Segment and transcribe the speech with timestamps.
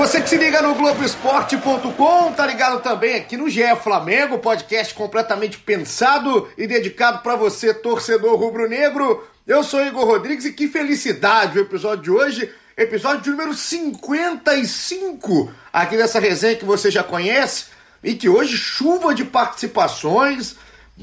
[0.00, 5.58] Você que se liga no Globoesporte.com, tá ligado também aqui no GE Flamengo, podcast completamente
[5.58, 9.22] pensado e dedicado para você, torcedor rubro-negro.
[9.46, 15.52] Eu sou Igor Rodrigues e que felicidade o episódio de hoje, episódio de número 55
[15.70, 17.66] aqui dessa resenha que você já conhece
[18.02, 20.56] e que hoje chuva de participações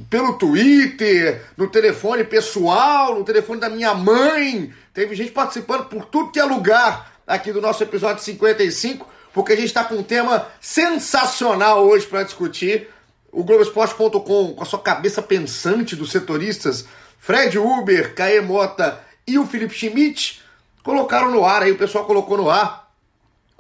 [0.10, 4.74] pelo Twitter, no telefone pessoal, no telefone da minha mãe.
[4.92, 9.56] Teve gente participando por tudo que é lugar aqui do nosso episódio 55, porque a
[9.56, 12.90] gente está com um tema sensacional hoje para discutir.
[13.32, 16.88] O Globoesporte.com, com a sua cabeça pensante dos setoristas,
[17.20, 20.42] Fred Uber, Caê Mota e o Felipe Schmidt,
[20.82, 22.90] colocaram no ar, aí o pessoal colocou no ar,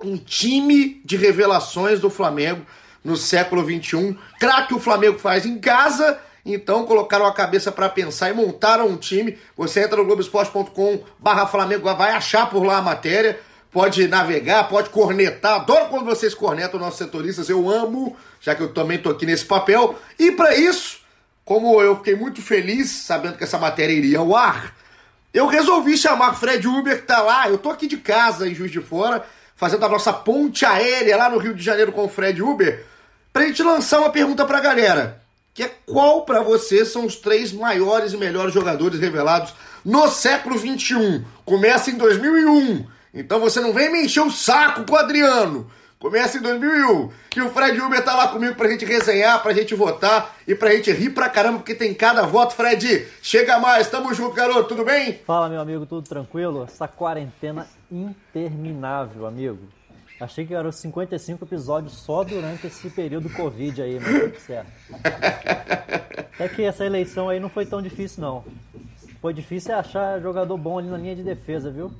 [0.01, 2.65] um time de revelações do Flamengo
[3.03, 4.17] no século XXI.
[4.39, 8.95] Craque o Flamengo faz em casa então colocaram a cabeça para pensar e montaram um
[8.95, 9.37] time.
[9.57, 13.37] Você entra no Globoesporte.com barra Flamengo, vai achar por lá a matéria.
[13.71, 15.55] Pode navegar, pode cornetar.
[15.55, 17.49] Adoro quando vocês cornetam nossos setoristas.
[17.49, 19.99] Eu amo, já que eu também tô aqui nesse papel.
[20.17, 20.99] E para isso,
[21.43, 24.73] como eu fiquei muito feliz sabendo que essa matéria iria ao ar,
[25.33, 27.49] eu resolvi chamar Fred Uber, que tá lá.
[27.49, 31.29] Eu tô aqui de casa em Juiz de Fora, fazendo a nossa ponte aérea lá
[31.29, 32.85] no Rio de Janeiro com o Fred Uber,
[33.31, 35.21] pra gente lançar uma pergunta pra galera
[35.57, 40.55] que é qual para você são os três maiores e melhores jogadores revelados no século
[40.55, 41.25] 21.
[41.43, 42.85] Começa em 2001.
[43.17, 45.69] Então você não vem me encher o saco com o Adriano.
[45.99, 47.09] Começa em 2001.
[47.35, 50.71] E o Fred Uber tá lá comigo pra gente resenhar, pra gente votar e pra
[50.71, 52.53] gente rir pra caramba, porque tem cada voto.
[52.53, 53.89] Fred, chega mais.
[53.89, 54.69] Tamo junto, garoto.
[54.69, 55.19] Tudo bem?
[55.25, 55.87] Fala, meu amigo.
[55.87, 56.65] Tudo tranquilo?
[56.65, 59.57] Essa quarentena interminável, amigo.
[60.19, 64.71] Achei que eram 55 episódios só durante esse período Covid aí, mas tudo certo.
[66.33, 68.43] Até que essa eleição aí não foi tão difícil, não.
[69.21, 71.91] Foi difícil é achar jogador bom ali na linha de defesa, viu?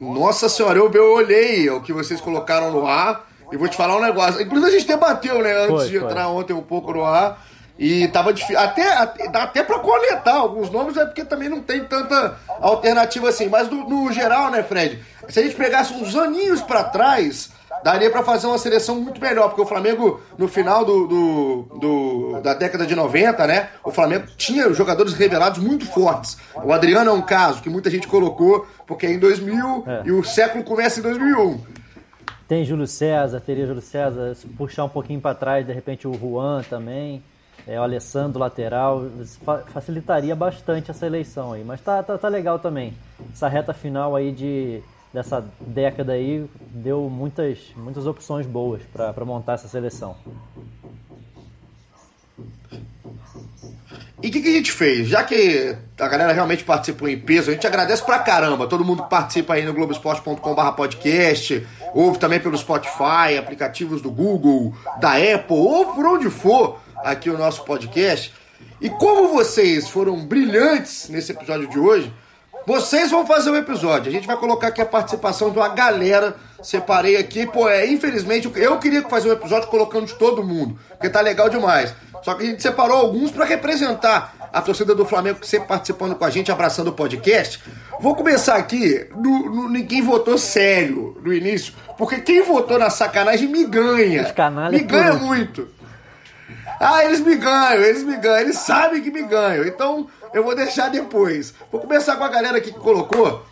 [0.00, 3.96] Nossa senhora, eu, eu olhei o que vocês colocaram no ar e vou te falar
[3.96, 4.40] um negócio.
[4.40, 6.08] Inclusive a gente debateu, né, antes Foi, de foi.
[6.08, 7.44] entrar ontem um pouco no ar.
[7.78, 8.58] E tava difícil.
[8.58, 13.30] Até, até, dá até pra coletar alguns nomes, é porque também não tem tanta alternativa
[13.30, 13.48] assim.
[13.48, 15.02] Mas no, no geral, né, Fred?
[15.28, 17.50] Se a gente pegasse uns aninhos pra trás,
[17.82, 19.48] daria pra fazer uma seleção muito melhor.
[19.48, 23.70] Porque o Flamengo, no final do, do, do- da década de 90, né?
[23.84, 26.36] O Flamengo tinha jogadores revelados muito fortes.
[26.64, 30.02] O Adriano é um caso que muita gente colocou, porque é em 2000 É.
[30.06, 31.60] e o século começa em 2001.
[32.48, 36.12] Tem Júlio César, teria Júlio César, se puxar um pouquinho para trás, de repente o
[36.14, 37.22] Juan também,
[37.64, 39.04] é, o Alessandro lateral,
[39.72, 41.62] facilitaria bastante essa eleição aí.
[41.62, 42.94] Mas tá, tá, tá legal também.
[43.32, 44.82] Essa reta final aí de,
[45.12, 50.16] dessa década aí deu muitas, muitas opções boas para montar essa seleção.
[54.22, 55.08] E o que, que a gente fez?
[55.08, 59.02] Já que a galera realmente participou em peso, a gente agradece pra caramba todo mundo
[59.02, 65.56] que participa aí no globesport.com.br podcast, ouve também pelo Spotify, aplicativos do Google, da Apple,
[65.56, 68.34] ou por onde for aqui o nosso podcast.
[68.78, 72.12] E como vocês foram brilhantes nesse episódio de hoje,
[72.66, 74.08] vocês vão fazer o episódio.
[74.08, 76.36] A gente vai colocar aqui a participação de uma galera.
[76.62, 81.08] Separei aqui, pô, é, infelizmente, eu queria fazer um episódio colocando de todo mundo, porque
[81.08, 81.94] tá legal demais.
[82.22, 86.14] Só que a gente separou alguns pra representar a torcida do Flamengo que sempre participando
[86.14, 87.62] com a gente, abraçando o podcast.
[87.98, 93.48] Vou começar aqui no, no ninguém votou sério no início, porque quem votou na sacanagem
[93.48, 94.24] me ganha.
[94.32, 95.68] Canalhas Me ganha muito.
[96.78, 99.66] Ah, eles me ganham, eles me ganham, eles sabem que me ganham.
[99.66, 101.54] Então eu vou deixar depois.
[101.70, 103.44] Vou começar com a galera aqui que colocou.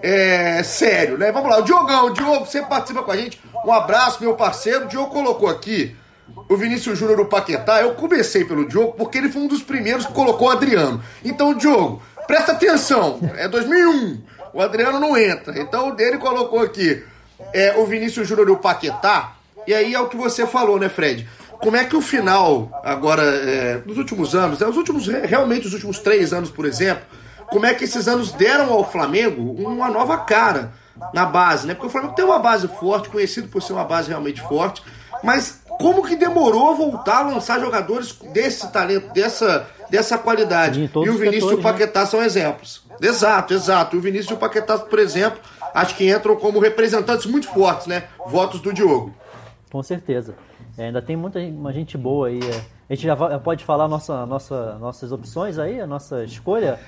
[0.00, 1.32] É sério, né?
[1.32, 3.40] Vamos lá, o Diogão, Diogo sempre participa com a gente.
[3.64, 4.84] Um abraço, meu parceiro.
[4.84, 5.96] O Diogo colocou aqui
[6.48, 7.80] o Vinícius Júnior do Paquetá.
[7.80, 11.02] Eu comecei pelo Diogo porque ele foi um dos primeiros que colocou o Adriano.
[11.24, 13.18] Então, Diogo, presta atenção.
[13.36, 14.22] É 2001.
[14.52, 15.58] O Adriano não entra.
[15.58, 17.04] Então, o dele colocou aqui
[17.52, 19.34] é, o Vinícius Júnior do Paquetá.
[19.66, 21.28] E aí é o que você falou, né, Fred?
[21.60, 25.72] Como é que o final, agora, é, nos últimos anos, né, os últimos, realmente os
[25.72, 27.04] últimos três anos, por exemplo,
[27.48, 30.72] como é que esses anos deram ao Flamengo uma nova cara
[31.12, 31.74] na base, né?
[31.74, 34.82] Porque o Flamengo tem uma base forte, conhecido por ser uma base realmente forte,
[35.22, 40.80] mas como que demorou a voltar a lançar jogadores desse talento, dessa, dessa qualidade?
[40.80, 41.62] E E o Vinícius e o setores, né?
[41.62, 42.82] Paquetá são exemplos.
[43.00, 43.96] Exato, exato.
[43.96, 45.38] O Vinícius e o Paquetá, por exemplo,
[45.72, 48.04] acho que entram como representantes muito fortes, né?
[48.26, 49.14] Votos do Diogo.
[49.70, 50.34] Com certeza.
[50.78, 53.88] É, ainda tem muita gente- uma gente boa aí é, A gente já pode falar
[53.88, 56.78] nossa, nossa, nossas opções aí, a nossa escolha?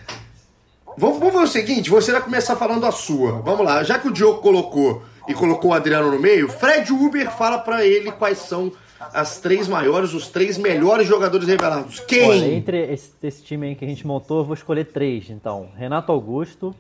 [0.97, 3.43] Vamos, vamos fazer o seguinte, você vai começar falando a sua.
[3.43, 7.31] Vamos lá, já que o Diogo colocou e colocou o Adriano no meio, Fred Uber
[7.31, 8.73] fala para ele quais são
[9.13, 12.01] as três maiores, os três melhores jogadores revelados.
[12.01, 12.29] Quem?
[12.29, 15.31] Olha, entre esse, esse, time aí que a gente montou, eu vou escolher três.
[15.31, 16.75] Então, Renato Augusto,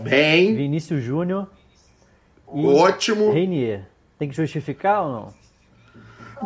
[0.00, 0.54] Bem.
[0.54, 1.48] Vinícius Júnior
[2.46, 3.32] Ótimo.
[3.32, 3.86] Reinier.
[4.18, 5.47] Tem que justificar ou não?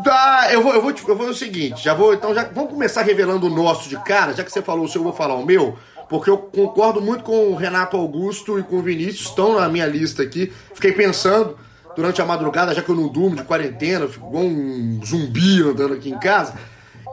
[0.04, 3.02] Tá, eu vou, eu vou, eu vou o seguinte, já vou, então já vamos começar
[3.02, 5.44] revelando o nosso de cara, já que você falou o seu, eu vou falar o
[5.44, 5.76] meu,
[6.08, 9.86] porque eu concordo muito com o Renato Augusto e com o Vinícius, estão na minha
[9.86, 10.52] lista aqui.
[10.74, 11.56] Fiquei pensando
[11.96, 15.94] durante a madrugada, já que eu não durmo de quarentena, fico igual um zumbi andando
[15.94, 16.54] aqui em casa.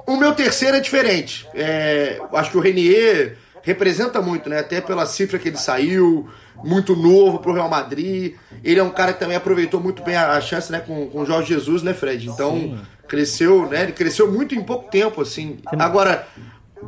[0.06, 1.48] O meu terceiro é diferente.
[1.54, 3.38] É, acho que o Renier
[3.70, 4.60] representa muito, né?
[4.60, 6.28] Até pela cifra que ele saiu,
[6.64, 8.36] muito novo pro Real Madrid.
[8.64, 11.26] Ele é um cara que também aproveitou muito bem a, chance, né, com, com o
[11.26, 12.28] Jorge Jesus, né, Fred?
[12.28, 12.80] Então, Sim.
[13.08, 13.84] cresceu, né?
[13.84, 15.60] Ele cresceu muito em pouco tempo, assim.
[15.78, 16.28] Agora,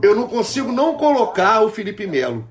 [0.02, 2.48] eu não consigo não colocar o Felipe Melo.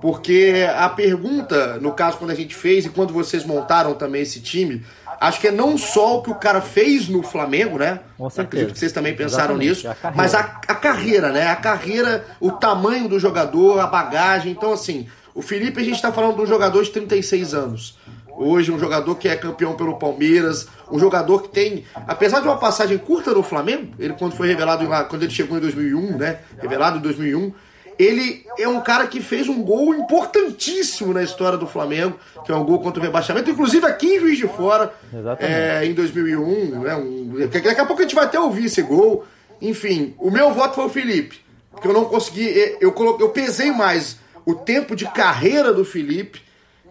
[0.00, 4.40] Porque a pergunta, no caso, quando a gente fez e quando vocês montaram também esse
[4.40, 4.84] time,
[5.22, 8.00] acho que é não só o que o cara fez no Flamengo, né?
[8.36, 9.88] Acredito que vocês também pensaram Exatamente, nisso.
[10.02, 11.48] A mas a, a carreira, né?
[11.48, 14.52] A carreira, o tamanho do jogador, a bagagem.
[14.52, 17.98] Então, assim, o Felipe, a gente está falando de um jogador de 36 anos.
[18.36, 22.56] Hoje, um jogador que é campeão pelo Palmeiras, um jogador que tem, apesar de uma
[22.56, 26.40] passagem curta no Flamengo, ele quando foi revelado quando ele chegou em 2001, né?
[26.60, 27.52] Revelado em 2001,
[27.98, 32.54] ele é um cara que fez um gol importantíssimo na história do Flamengo, que é
[32.54, 34.92] um gol contra o rebaixamento, inclusive aqui em Juiz de Fora,
[35.38, 36.80] é, em 2001.
[36.80, 39.24] Né, um, daqui a pouco a gente vai até ouvir esse gol.
[39.60, 41.40] Enfim, o meu voto foi o Felipe,
[41.70, 46.42] porque eu não consegui, eu, coloquei, eu pesei mais o tempo de carreira do Felipe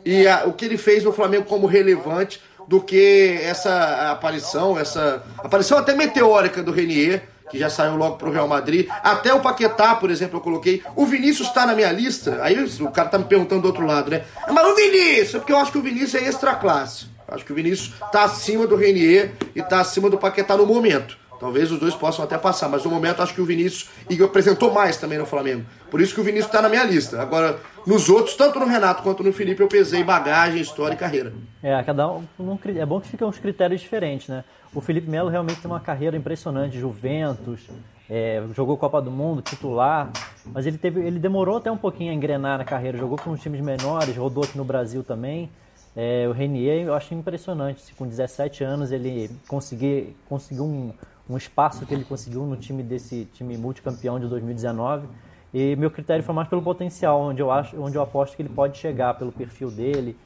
[0.05, 5.23] e a, o que ele fez no Flamengo como relevante do que essa aparição, essa
[5.39, 8.87] aparição até meteórica do Renier, que já saiu logo pro Real Madrid.
[9.03, 10.81] Até o Paquetá, por exemplo, eu coloquei.
[10.95, 12.39] O Vinícius está na minha lista.
[12.41, 14.23] Aí o cara tá me perguntando do outro lado, né?
[14.49, 17.05] Mas o Vinícius, porque eu acho que o Vinícius é extra classe.
[17.27, 21.17] Acho que o Vinícius tá acima do Renier e tá acima do Paquetá no momento.
[21.41, 24.71] Talvez os dois possam até passar, mas no momento acho que o Vinícius e apresentou
[24.71, 25.65] mais também no Flamengo.
[25.89, 27.19] Por isso que o Vinícius está na minha lista.
[27.19, 31.33] Agora, nos outros, tanto no Renato quanto no Felipe, eu pesei bagagem, história e carreira.
[31.63, 32.27] É, cada um,
[32.75, 34.43] é bom que ficam uns critérios diferentes, né?
[34.73, 37.67] O Felipe Melo realmente tem uma carreira impressionante, Juventus,
[38.09, 40.11] é, jogou Copa do Mundo, titular,
[40.45, 43.41] mas ele teve, ele demorou até um pouquinho a engrenar na carreira, jogou com uns
[43.41, 45.49] times menores, rodou aqui no Brasil também.
[45.95, 50.93] É, o Renier eu acho impressionante, se com 17 anos ele conseguir, conseguiu um,
[51.29, 55.07] um espaço que ele conseguiu no time desse time multicampeão de 2019.
[55.53, 58.49] E meu critério foi mais pelo potencial, onde eu acho, onde eu aposto que ele
[58.49, 60.17] pode chegar pelo perfil dele.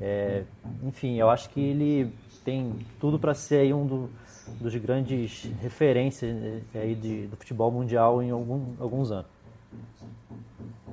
[0.00, 0.44] É,
[0.82, 2.12] enfim, eu acho que ele
[2.44, 4.10] tem tudo para ser aí um do,
[4.60, 6.36] dos grandes referências
[6.74, 9.26] é, aí de, do futebol mundial em algum, alguns anos.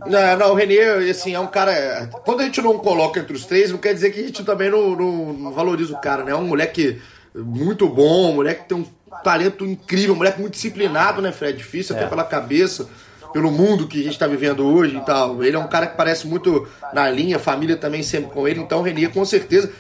[0.06, 2.10] Não, não, o Renier, assim, é um cara.
[2.26, 4.72] Quando a gente não coloca entre os três, não quer dizer que a gente também
[4.72, 6.32] não, não, não valoriza o cara, né?
[6.32, 7.00] É um moleque
[7.36, 8.86] muito bom, um moleque que tem um
[9.24, 11.58] talento incrível, um moleque muito disciplinado, né, Fred?
[11.58, 12.00] Difícil é.
[12.00, 12.90] até pela cabeça,
[13.32, 15.44] pelo mundo que a gente está vivendo hoje e tal.
[15.44, 18.80] Ele é um cara que parece muito na linha, família também sempre com ele, então
[18.80, 19.72] o Renier com certeza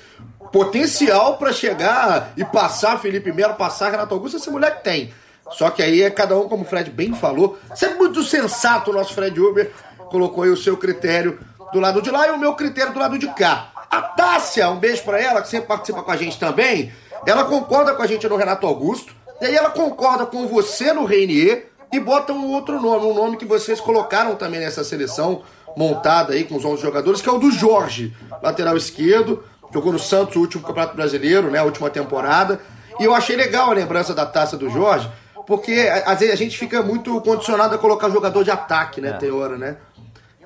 [0.51, 5.13] potencial para chegar e passar Felipe Melo, passar Renato Augusto, esse moleque tem.
[5.51, 8.93] Só que aí é cada um, como o Fred bem falou, sempre muito sensato o
[8.93, 9.71] nosso Fred Uber,
[10.09, 11.39] colocou aí o seu critério
[11.73, 13.71] do lado de lá e o meu critério do lado de cá.
[13.89, 16.91] A Tássia, um beijo para ela, que sempre participa com a gente também,
[17.25, 21.05] ela concorda com a gente no Renato Augusto, e aí ela concorda com você no
[21.05, 25.43] Reinier e bota um outro nome, um nome que vocês colocaram também nessa seleção
[25.75, 29.43] montada aí com os 11 jogadores, que é o do Jorge, lateral esquerdo,
[29.73, 32.59] jogou no Santos o último Campeonato Brasileiro, né, a última temporada.
[32.99, 35.09] E eu achei legal a lembrança da taça do Jorge,
[35.47, 39.13] porque às vezes a gente fica muito condicionado a colocar jogador de ataque, né, é.
[39.13, 39.77] tem hora, né?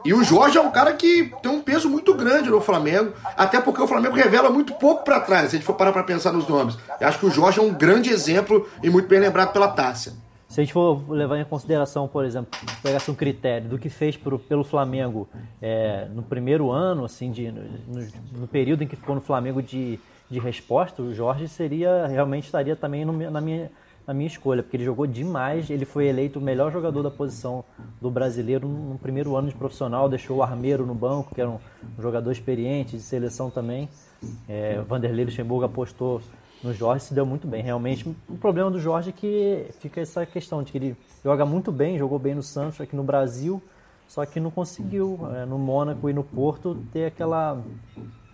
[0.06, 3.60] E o Jorge é um cara que tem um peso muito grande no Flamengo, até
[3.60, 6.32] porque o Flamengo revela muito pouco para trás, se a gente for parar para pensar
[6.32, 6.78] nos nomes.
[7.02, 10.14] Eu acho que o Jorge é um grande exemplo e muito bem lembrado pela Tássia.
[10.56, 14.16] Se a gente for levar em consideração, por exemplo, pegasse um critério do que fez
[14.16, 15.28] pro, pelo Flamengo
[15.62, 18.08] é, no primeiro ano, assim, de, no,
[18.40, 20.00] no, período em que ficou no Flamengo de,
[20.32, 23.70] de resposta, o Jorge seria realmente estaria também no, na minha
[24.08, 25.70] na minha escolha, porque ele jogou demais.
[25.70, 27.66] Ele foi eleito o melhor jogador da posição
[28.00, 30.08] do brasileiro no primeiro ano de profissional.
[30.08, 31.60] Deixou o Armeiro no banco, que era um,
[32.00, 33.90] jogador experiente, de seleção também.
[34.48, 36.22] É, Vanderlei Luxemburgo apostou
[36.66, 37.62] no Jorge se deu muito bem.
[37.62, 41.72] Realmente, o problema do Jorge é que fica essa questão de que ele joga muito
[41.72, 43.62] bem, jogou bem no Santos, aqui no Brasil,
[44.08, 47.62] só que não conseguiu é, no Mônaco e no Porto ter aquela,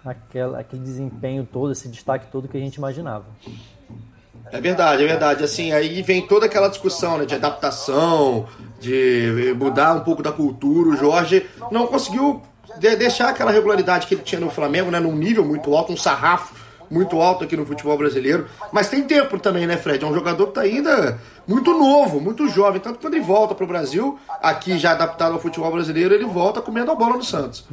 [0.04, 3.26] aquela, aquele desempenho todo, esse destaque todo que a gente imaginava.
[4.52, 5.44] É verdade, é verdade.
[5.44, 8.48] Assim, aí vem toda aquela discussão né, de adaptação,
[8.80, 10.90] de mudar um pouco da cultura.
[10.90, 12.42] O Jorge não conseguiu
[12.78, 16.61] deixar aquela regularidade que ele tinha no Flamengo, né, num nível muito alto, um sarrafo
[16.92, 18.48] muito alto aqui no futebol brasileiro.
[18.72, 20.04] Mas tem tempo também, né, Fred?
[20.04, 21.18] É um jogador que está ainda
[21.48, 22.82] muito novo, muito jovem.
[22.82, 26.26] Tanto que quando ele volta para o Brasil, aqui já adaptado ao futebol brasileiro, ele
[26.26, 27.66] volta comendo a bola no Santos.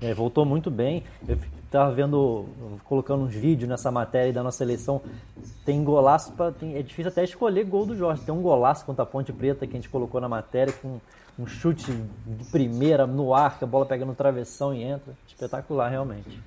[0.00, 1.02] É, voltou muito bem.
[1.26, 2.46] Eu estava vendo,
[2.84, 5.00] colocando uns vídeos nessa matéria da nossa eleição.
[5.64, 8.22] Tem golaço, pra, tem, é difícil até escolher gol do Jorge.
[8.22, 11.00] Tem um golaço contra a Ponte Preta que a gente colocou na matéria, com
[11.38, 11.90] um chute
[12.26, 15.14] de primeira no ar, que a bola pega no travessão e entra.
[15.26, 16.40] Espetacular, realmente.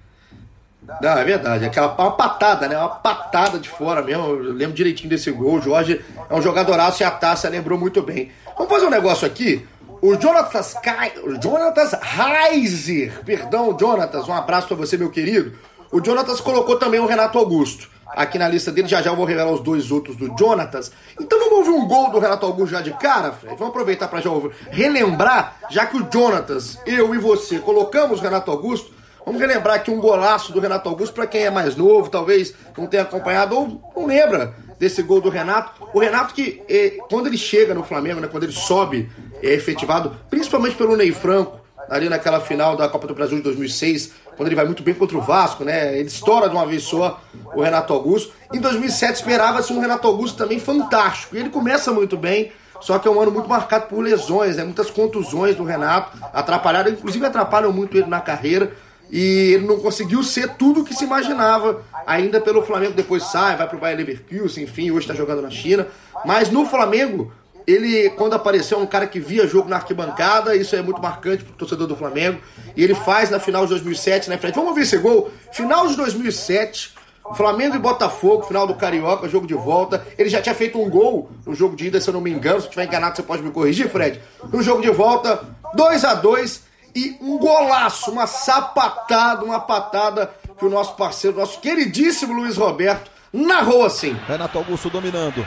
[1.01, 1.65] Não, é verdade.
[1.65, 2.77] Aquela uma patada, né?
[2.77, 4.25] Uma patada de fora mesmo.
[4.25, 5.55] Eu lembro direitinho desse gol.
[5.55, 8.31] O Jorge é um jogadoraço e a taça lembrou muito bem.
[8.57, 9.67] Vamos fazer um negócio aqui.
[10.01, 15.53] O Jonatas, Kai, o Jonatas Reiser, perdão, Jonatas, um abraço para você, meu querido.
[15.91, 18.87] O Jonatas colocou também o Renato Augusto aqui na lista dele.
[18.87, 20.91] Já já eu vou revelar os dois outros do Jonatas.
[21.19, 23.55] Então vamos ouvir um gol do Renato Augusto já de cara, Fred?
[23.57, 24.51] Vamos aproveitar para já ouvir.
[24.69, 28.96] relembrar, já que o Jonatas, eu e você colocamos o Renato Augusto.
[29.27, 32.87] Vamos relembrar aqui um golaço do Renato Augusto para quem é mais novo, talvez não
[32.87, 35.85] tenha acompanhado ou não lembra desse gol do Renato.
[35.93, 39.11] O Renato que, eh, quando ele chega no Flamengo, né, quando ele sobe,
[39.43, 44.13] é efetivado, principalmente pelo Ney Franco, ali naquela final da Copa do Brasil de 2006,
[44.37, 45.99] quando ele vai muito bem contra o Vasco, né?
[45.99, 47.21] Ele estoura de uma vez só
[47.53, 48.31] o Renato Augusto.
[48.53, 51.35] Em 2007 esperava-se um Renato Augusto também fantástico.
[51.35, 54.63] E ele começa muito bem, só que é um ano muito marcado por lesões, né?
[54.63, 58.71] Muitas contusões do Renato, atrapalharam, inclusive atrapalham muito ele na carreira
[59.09, 62.93] e ele não conseguiu ser tudo o que se imaginava ainda pelo Flamengo.
[62.93, 65.87] Depois sai, vai para o Bayern Leverkusen, enfim, hoje está jogando na China.
[66.25, 67.31] Mas no Flamengo,
[67.65, 71.43] ele, quando apareceu, é um cara que via jogo na arquibancada, isso é muito marcante
[71.43, 72.39] para o torcedor do Flamengo.
[72.75, 74.55] E ele faz na final de 2007, né, Fred?
[74.55, 75.29] Vamos ver esse gol.
[75.51, 76.93] Final de 2007,
[77.35, 80.05] Flamengo e Botafogo, final do Carioca, jogo de volta.
[80.17, 82.61] Ele já tinha feito um gol no jogo de ida, se eu não me engano.
[82.61, 84.21] Se eu estiver enganado, você pode me corrigir, Fred.
[84.51, 90.65] No jogo de volta, 2 a 2 e um golaço, uma sapatada, uma patada que
[90.65, 94.17] o nosso parceiro, nosso queridíssimo Luiz Roberto, narrou assim.
[94.27, 95.45] Renato Augusto dominando.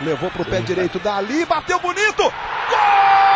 [0.00, 2.22] Levou pro pé direito dali, bateu bonito.
[2.22, 3.35] Gol!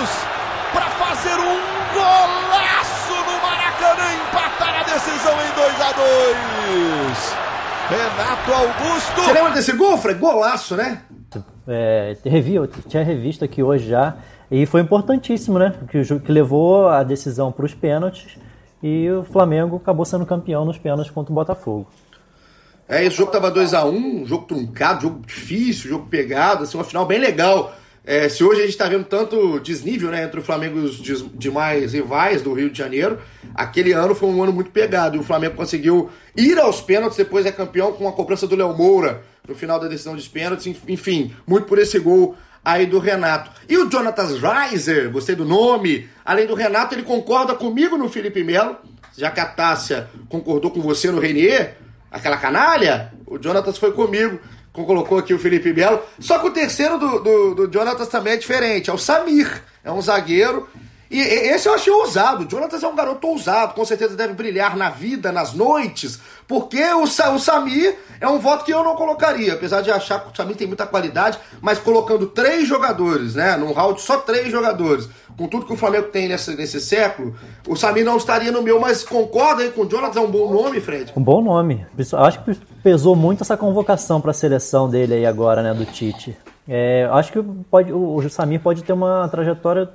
[0.00, 0.10] Minutos
[0.72, 1.60] para fazer um
[1.92, 7.36] golaço no Maracanã, empatar a decisão em 2 a 2.
[7.90, 9.20] Renato Augusto.
[9.22, 10.18] Você lembra desse gol, Fred?
[10.18, 11.02] Golaço, né?
[11.66, 14.16] É, revi, eu tinha revisto aqui hoje já
[14.50, 15.74] e foi importantíssimo, né?
[15.90, 18.38] Que, que levou a decisão para os pênaltis
[18.82, 21.88] e o Flamengo acabou sendo campeão nos pênaltis contra o Botafogo.
[22.88, 26.76] É, esse jogo tava 2 a 1 um, jogo truncado, jogo difícil, jogo pegado, assim,
[26.76, 27.72] uma final bem legal.
[28.04, 31.26] É, se hoje a gente está vendo tanto desnível né, entre o Flamengo e os
[31.34, 33.18] demais rivais do Rio de Janeiro,
[33.54, 37.44] aquele ano foi um ano muito pegado e o Flamengo conseguiu ir aos pênaltis, depois
[37.44, 41.34] é campeão com a cobrança do Léo Moura no final da decisão dos pênaltis, enfim,
[41.46, 43.50] muito por esse gol aí do Renato.
[43.68, 48.42] E o Jonathan Reiser, gostei do nome, além do Renato, ele concorda comigo no Felipe
[48.42, 48.76] Melo,
[49.16, 51.76] já que a Tássia concordou com você no Renier,
[52.10, 54.40] aquela canalha, o Jonathan foi comigo
[54.72, 56.00] colocou aqui o Felipe Melo.
[56.18, 59.62] Só que o terceiro do, do, do Jonatas também é diferente, é o Samir.
[59.82, 60.68] É um zagueiro.
[61.10, 62.46] E esse eu achei ousado.
[62.46, 66.80] O Jonatas é um garoto ousado, com certeza deve brilhar na vida, nas noites, porque
[66.92, 70.36] o, o Samir é um voto que eu não colocaria, apesar de achar que o
[70.36, 73.56] Samir tem muita qualidade, mas colocando três jogadores, né?
[73.56, 77.34] Num round só três jogadores com tudo que o Flamengo tem nesse, nesse século,
[77.66, 80.52] o Samir não estaria no meu, mas concorda aí com o Jonathan, é um bom
[80.52, 81.12] nome, Fred?
[81.16, 81.86] Um bom nome.
[82.18, 86.36] Acho que pesou muito essa convocação para a seleção dele aí agora, né, do Tite.
[86.68, 89.88] É, acho que pode, o, Samir pode ter uma trajetória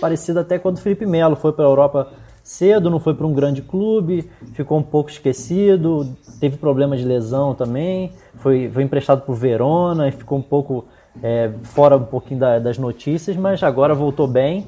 [0.00, 2.08] parecida até quando o Felipe Melo foi para a Europa
[2.42, 7.54] cedo, não foi para um grande clube, ficou um pouco esquecido, teve problema de lesão
[7.54, 10.84] também, foi, foi emprestado para o Verona e ficou um pouco
[11.22, 14.66] é, fora um pouquinho da, das notícias, mas agora voltou bem.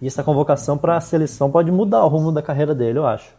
[0.00, 3.30] E essa convocação para a seleção pode mudar o rumo da carreira dele, eu acho.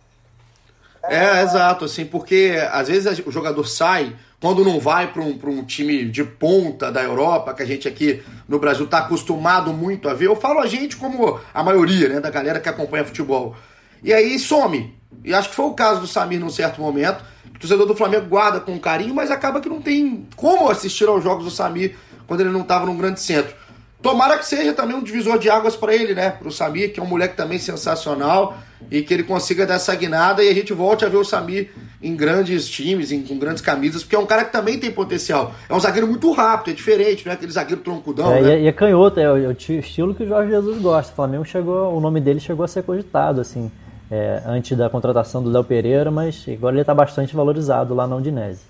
[1.03, 5.63] É, exato, assim, porque às vezes o jogador sai quando não vai para um, um
[5.63, 10.13] time de ponta da Europa, que a gente aqui no Brasil está acostumado muito a
[10.13, 10.27] ver.
[10.27, 13.55] Eu falo a gente como a maioria né, da galera que acompanha futebol.
[14.03, 14.95] E aí some.
[15.23, 17.23] E acho que foi o caso do Samir num certo momento.
[17.53, 21.23] O torcedor do Flamengo guarda com carinho, mas acaba que não tem como assistir aos
[21.23, 23.53] jogos do Samir quando ele não estava num grande centro.
[24.01, 26.31] Tomara que seja também um divisor de águas para ele, né?
[26.31, 28.57] Para o Samir, que é um moleque também sensacional
[28.89, 31.69] e que ele consiga dar essa guinada e a gente volte a ver o Samir
[32.01, 35.53] em grandes times, em, com grandes camisas, porque é um cara que também tem potencial.
[35.69, 38.33] É um zagueiro muito rápido, é diferente, não é aquele zagueiro troncudão.
[38.33, 38.61] É, né?
[38.61, 41.11] e, é, é canhoto, é o, é o, estilo que o Jorge Jesus gosta.
[41.11, 43.71] O Flamengo chegou, o nome dele chegou a ser cogitado, assim,
[44.09, 48.15] é, antes da contratação do Léo Pereira, mas agora ele está bastante valorizado lá na
[48.15, 48.61] Udinese.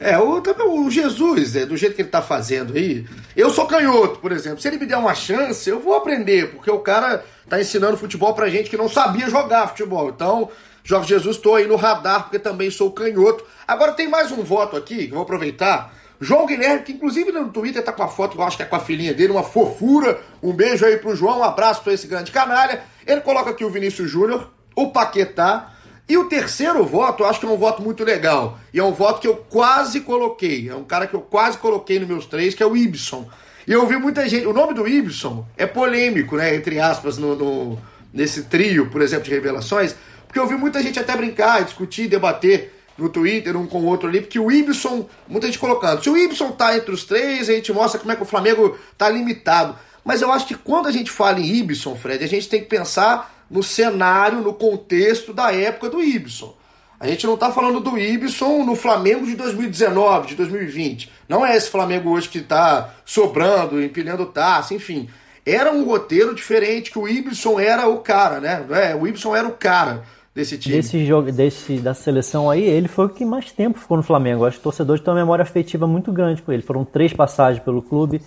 [0.00, 3.06] É, o, o Jesus, é, do jeito que ele tá fazendo aí.
[3.36, 4.60] Eu sou canhoto, por exemplo.
[4.60, 8.34] Se ele me der uma chance, eu vou aprender, porque o cara tá ensinando futebol
[8.34, 10.10] pra gente que não sabia jogar futebol.
[10.10, 10.50] Então,
[10.84, 13.44] Jorge Jesus, estou aí no radar, porque também sou canhoto.
[13.66, 15.94] Agora tem mais um voto aqui, que eu vou aproveitar.
[16.20, 18.74] João Guilherme, que inclusive no Twitter tá com a foto, eu acho que é com
[18.74, 20.20] a filhinha dele, uma fofura.
[20.42, 22.82] Um beijo aí pro João, um abraço pra esse grande canalha.
[23.06, 25.72] Ele coloca aqui o Vinícius Júnior, o Paquetá
[26.08, 28.58] e o terceiro voto, eu acho que é um voto muito legal.
[28.72, 30.68] E é um voto que eu quase coloquei.
[30.68, 33.28] É um cara que eu quase coloquei nos meus três, que é o Ibson.
[33.66, 34.46] E eu vi muita gente.
[34.46, 36.54] O nome do Ibson é polêmico, né?
[36.54, 37.78] Entre aspas, no, no,
[38.10, 39.94] nesse trio, por exemplo, de revelações.
[40.26, 44.08] Porque eu vi muita gente até brincar, discutir, debater no Twitter, um com o outro
[44.08, 46.02] ali, porque o Ibson, muita gente colocando.
[46.02, 48.76] Se o Ibson tá entre os três, a gente mostra como é que o Flamengo
[48.96, 49.76] tá limitado.
[50.04, 52.66] Mas eu acho que quando a gente fala em Ibson, Fred, a gente tem que
[52.66, 56.54] pensar no cenário, no contexto da época do Ibson.
[57.00, 61.10] A gente não está falando do Ibson no Flamengo de 2019, de 2020.
[61.28, 65.08] Não é esse Flamengo hoje que está sobrando, empilhando taça, enfim.
[65.46, 68.66] Era um roteiro diferente, que o Ibson era o cara, né?
[68.70, 70.02] É, o Ibson era o cara
[70.34, 70.76] desse time.
[70.76, 74.44] Desse jogo, desse, da seleção aí, ele foi o que mais tempo ficou no Flamengo.
[74.44, 76.62] acho que o torcedor tem uma memória afetiva muito grande com ele.
[76.62, 78.20] Foram três passagens pelo clube.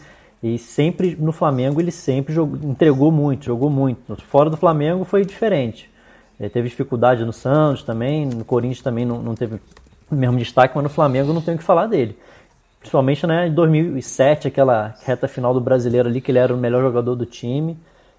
[0.44, 4.16] E sempre no Flamengo ele sempre jogou, entregou muito, jogou muito.
[4.24, 5.90] Fora do Flamengo foi diferente.
[6.40, 9.60] Ele teve dificuldade no Santos também, no Corinthians também não, não teve
[10.10, 12.18] o mesmo destaque, mas no Flamengo não tenho o que falar dele.
[12.80, 16.82] Principalmente né, em 2007, aquela reta final do brasileiro ali, que ele era o melhor
[16.82, 17.78] jogador do time.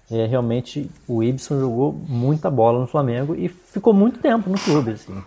[0.09, 4.91] É, realmente o Ibson jogou muita bola no Flamengo e ficou muito tempo no clube.
[4.91, 5.21] Assim.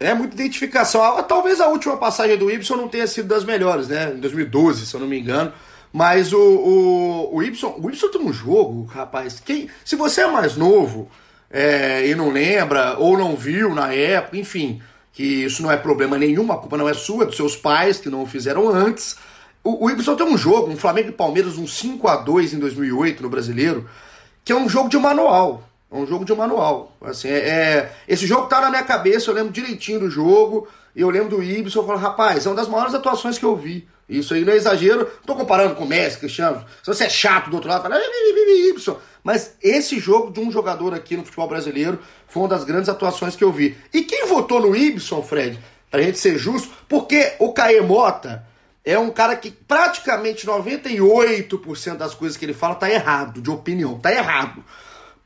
[0.00, 1.00] É muita identificação.
[1.24, 4.12] Talvez a última passagem do Ibson não tenha sido das melhores, né?
[4.14, 5.52] Em 2012, se eu não me engano.
[5.92, 9.40] Mas o, o, o Ibson, o tem um jogo, rapaz.
[9.44, 11.08] Quem, se você é mais novo
[11.50, 14.80] é, e não lembra, ou não viu na época, enfim,
[15.12, 17.98] que isso não é problema nenhum, a culpa não é sua, é dos seus pais
[17.98, 19.16] que não o fizeram antes.
[19.64, 22.58] O, o Ibson tem um jogo, um Flamengo e Palmeiras, um 5 a 2 em
[22.58, 23.88] 2008 no Brasileiro,
[24.44, 25.67] que é um jogo de manual.
[25.90, 26.96] É um jogo de manual.
[27.00, 30.68] Assim, é, é, esse jogo tá na minha cabeça, eu lembro direitinho do jogo.
[30.94, 33.56] E eu lembro do Ibson, eu falo, rapaz, é uma das maiores atuações que eu
[33.56, 33.88] vi.
[34.08, 35.06] Isso aí não é exagero.
[35.26, 36.64] Tô comparando com o Messi, Cristiano.
[36.82, 38.00] Se você é chato do outro lado, fala,
[38.70, 38.98] Ibson.
[39.22, 43.36] Mas esse jogo de um jogador aqui no futebol brasileiro foi uma das grandes atuações
[43.36, 43.76] que eu vi.
[43.92, 45.58] E quem votou no Ibson, Fred,
[45.90, 48.46] pra gente ser justo, porque o Caê Mota
[48.84, 53.98] é um cara que praticamente 98% das coisas que ele fala tá errado, de opinião,
[53.98, 54.64] tá errado.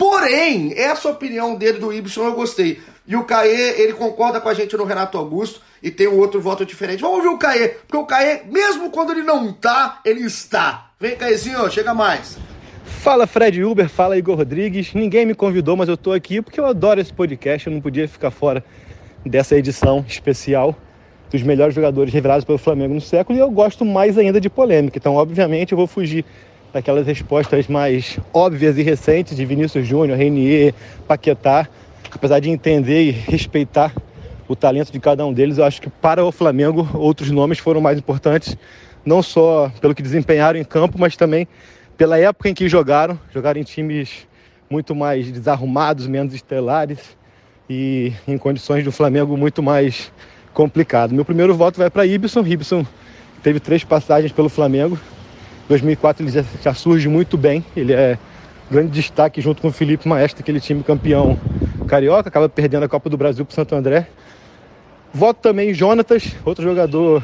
[0.02, 2.80] Porém, essa opinião dele do Ibson eu gostei.
[3.06, 6.40] E o Caê, ele concorda com a gente no Renato Augusto e tem um outro
[6.40, 7.00] voto diferente.
[7.00, 10.90] Vamos ouvir o Caê, porque o Caê, mesmo quando ele não tá, ele está.
[10.98, 12.36] Vem, Caêzinho, chega mais.
[12.84, 14.92] Fala Fred Uber, fala Igor Rodrigues.
[14.92, 17.68] Ninguém me convidou, mas eu tô aqui porque eu adoro esse podcast.
[17.68, 18.64] Eu não podia ficar fora
[19.24, 20.76] dessa edição especial
[21.30, 24.98] dos melhores jogadores revelados pelo Flamengo no século e eu gosto mais ainda de polêmica.
[24.98, 26.24] Então, obviamente, eu vou fugir
[26.72, 30.74] daquelas respostas mais óbvias e recentes de Vinícius Júnior, Renier,
[31.06, 31.68] Paquetá.
[32.11, 33.92] Apesar de entender e respeitar
[34.48, 37.80] o talento de cada um deles, eu acho que para o Flamengo outros nomes foram
[37.80, 38.56] mais importantes,
[39.04, 41.46] não só pelo que desempenharam em campo, mas também
[41.96, 43.18] pela época em que jogaram.
[43.32, 44.26] Jogaram em times
[44.68, 47.16] muito mais desarrumados, menos estelares
[47.68, 50.12] e em condições do Flamengo muito mais
[50.52, 51.14] complicado.
[51.14, 52.44] Meu primeiro voto vai para Ibson.
[52.46, 52.87] Ibson
[53.42, 54.98] teve três passagens pelo Flamengo,
[55.68, 58.18] 2004 ele já, surge muito bem, ele é
[58.70, 61.38] grande destaque junto com o Felipe Maestro, aquele time campeão
[61.87, 64.07] carioca, acaba perdendo a Copa do Brasil para Santo André.
[65.12, 67.22] Voto também Jonatas, outro jogador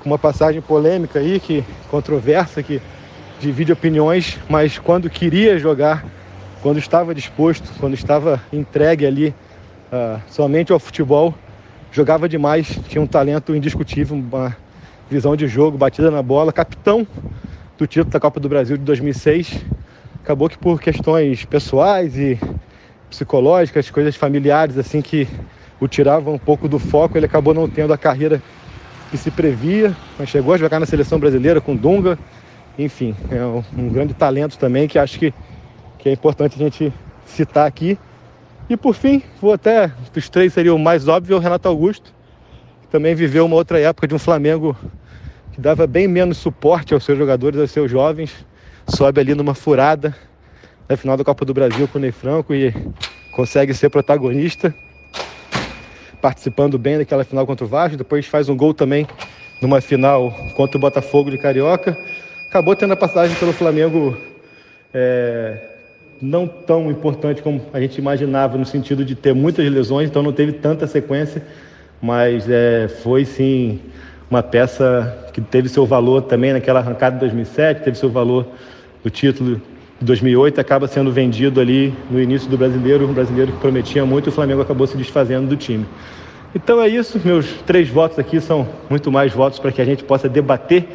[0.00, 2.80] com uma passagem polêmica aí, que controversa, que
[3.40, 6.04] divide opiniões, mas quando queria jogar,
[6.62, 9.34] quando estava disposto, quando estava entregue ali
[9.92, 11.34] uh, somente ao futebol,
[11.90, 14.54] jogava demais, tinha um talento indiscutível, uma
[15.10, 17.06] visão de jogo, batida na bola, capitão
[17.78, 19.64] do título da Copa do Brasil de 2006.
[20.22, 22.38] Acabou que por questões pessoais e
[23.10, 25.28] psicológicas, coisas familiares assim que
[25.78, 28.42] o tiravam um pouco do foco, ele acabou não tendo a carreira
[29.10, 32.18] que se previa, mas chegou a jogar na seleção brasileira com Dunga.
[32.78, 33.44] Enfim, é
[33.78, 35.32] um, grande talento também que acho que,
[35.98, 36.92] que é importante a gente
[37.26, 37.98] citar aqui.
[38.68, 42.12] E por fim, vou até, dos três seria o mais óbvio, o Renato Augusto,
[42.82, 44.76] que também viveu uma outra época de um Flamengo
[45.56, 48.30] que dava bem menos suporte aos seus jogadores, aos seus jovens,
[48.86, 50.14] sobe ali numa furada
[50.86, 52.74] na final da Copa do Brasil com o Ney Franco e
[53.32, 54.74] consegue ser protagonista,
[56.20, 59.06] participando bem daquela final contra o Vasco, depois faz um gol também
[59.62, 61.96] numa final contra o Botafogo de Carioca.
[62.50, 64.14] Acabou tendo a passagem pelo Flamengo
[64.92, 65.58] é,
[66.20, 70.34] não tão importante como a gente imaginava, no sentido de ter muitas lesões, então não
[70.34, 71.42] teve tanta sequência,
[72.02, 73.80] mas é, foi sim
[74.30, 78.46] uma peça que teve seu valor também naquela arrancada de 2007, teve seu valor
[79.04, 79.60] no título
[80.00, 84.26] de 2008, acaba sendo vendido ali no início do brasileiro, um brasileiro que prometia muito,
[84.26, 85.86] e o Flamengo acabou se desfazendo do time.
[86.54, 90.02] Então é isso, meus três votos aqui são muito mais votos para que a gente
[90.02, 90.88] possa debater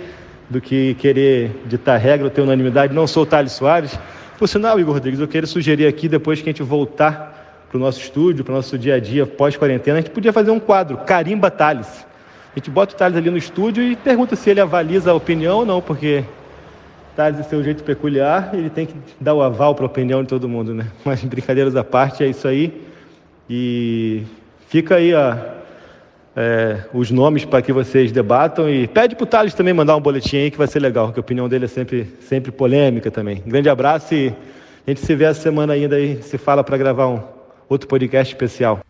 [0.49, 2.93] do que querer ditar regra ou ter unanimidade.
[2.93, 3.97] Não sou o Thales Soares.
[4.37, 7.79] Por sinal, Igor Rodrigues, eu quero sugerir aqui, depois que a gente voltar para o
[7.79, 10.97] nosso estúdio, para o nosso dia a dia pós-quarentena, a gente podia fazer um quadro,
[10.97, 12.05] Carimba Thales.
[12.53, 15.59] A gente bota o Thales ali no estúdio e pergunta se ele avaliza a opinião
[15.59, 16.25] ou não, porque
[17.15, 20.27] Thales é seu jeito peculiar, ele tem que dar o aval para a opinião de
[20.27, 20.87] todo mundo, né?
[21.05, 22.81] Mas brincadeiras à parte, é isso aí.
[23.49, 24.23] E
[24.67, 25.55] fica aí a,
[26.35, 30.01] é, os nomes para que vocês debatam e pede para o Thales também mandar um
[30.01, 33.41] boletim aí que vai ser legal, que a opinião dele é sempre, sempre polêmica também.
[33.45, 34.33] Um grande abraço e
[34.85, 37.21] a gente se vê essa semana ainda e se fala para gravar um
[37.69, 38.81] outro podcast especial.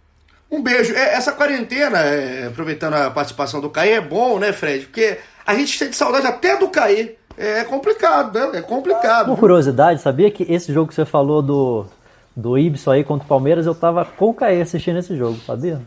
[0.52, 0.94] Um beijo.
[0.94, 4.86] É, essa quarentena, é, aproveitando a participação do Caê, é bom, né, Fred?
[4.86, 7.16] Porque a gente sente saudade até do Caê.
[7.38, 8.60] É complicado, né?
[8.60, 9.28] É complicado.
[9.28, 11.86] Uma curiosidade, sabia que esse jogo que você falou do,
[12.36, 15.82] do Ibson aí contra o Palmeiras, eu tava com o Caê assistindo esse jogo, sabia?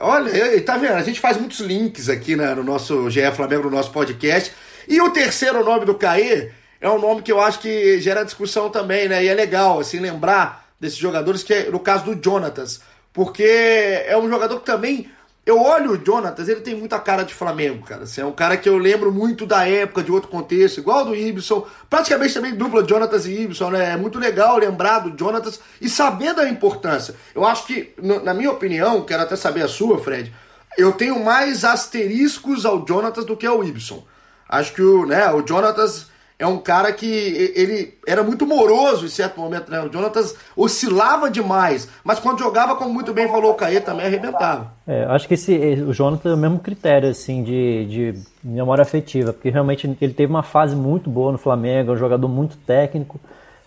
[0.00, 0.94] Olha, tá vendo?
[0.94, 4.52] A gente faz muitos links aqui né, no nosso GE Flamengo, no nosso podcast.
[4.86, 8.70] E o terceiro nome do Caê é um nome que eu acho que gera discussão
[8.70, 9.24] também, né?
[9.24, 12.80] E é legal, assim, lembrar desses jogadores, que é no caso do Jonatas.
[13.12, 15.10] Porque é um jogador que também.
[15.44, 18.04] Eu olho o Jonatas, ele tem muita cara de Flamengo, cara.
[18.04, 21.16] Assim, é um cara que eu lembro muito da época, de outro contexto, igual do
[21.16, 21.66] Ibson.
[21.90, 23.90] Praticamente também dupla Jonatas e Ibson, né?
[23.90, 27.16] É muito legal lembrar do Jonatas e saber da importância.
[27.34, 30.32] Eu acho que, na minha opinião, quero até saber a sua, Fred,
[30.78, 34.06] eu tenho mais asteriscos ao Jonatas do que ao Ibson.
[34.48, 36.06] Acho que o, né, o Jonatas
[36.42, 37.06] é um cara que
[37.54, 39.80] ele era muito moroso em certo momento, né?
[39.80, 44.72] O Jonatas oscilava demais, mas quando jogava, como muito bem falou o Caê, também arrebentava.
[44.84, 45.54] É, acho que esse,
[45.86, 50.32] o Jonatas é o mesmo critério, assim, de, de memória afetiva, porque realmente ele teve
[50.32, 53.20] uma fase muito boa no Flamengo, é um jogador muito técnico,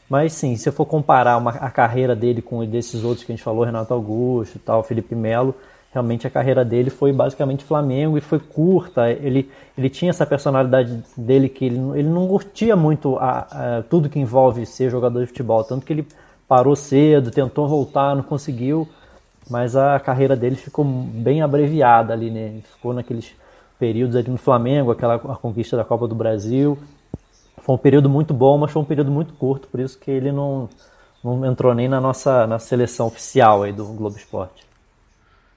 [0.09, 3.35] mas sim, se eu for comparar uma, a carreira dele com desses outros que a
[3.35, 5.55] gente falou, Renato Augusto tal, Felipe Melo,
[5.95, 9.09] realmente a carreira dele foi basicamente Flamengo e foi curta.
[9.09, 14.09] Ele, ele tinha essa personalidade dele que ele, ele não curtia muito a, a, tudo
[14.09, 16.05] que envolve ser jogador de futebol, tanto que ele
[16.49, 18.85] parou cedo, tentou voltar, não conseguiu,
[19.49, 22.47] mas a carreira dele ficou bem abreviada ali, né?
[22.47, 23.33] Ele ficou naqueles
[23.79, 26.77] períodos ali no Flamengo, aquela a conquista da Copa do Brasil.
[27.61, 30.31] Foi um período muito bom, mas foi um período muito curto, por isso que ele
[30.31, 30.67] não,
[31.23, 34.64] não entrou nem na nossa na seleção oficial aí do Globo Esporte.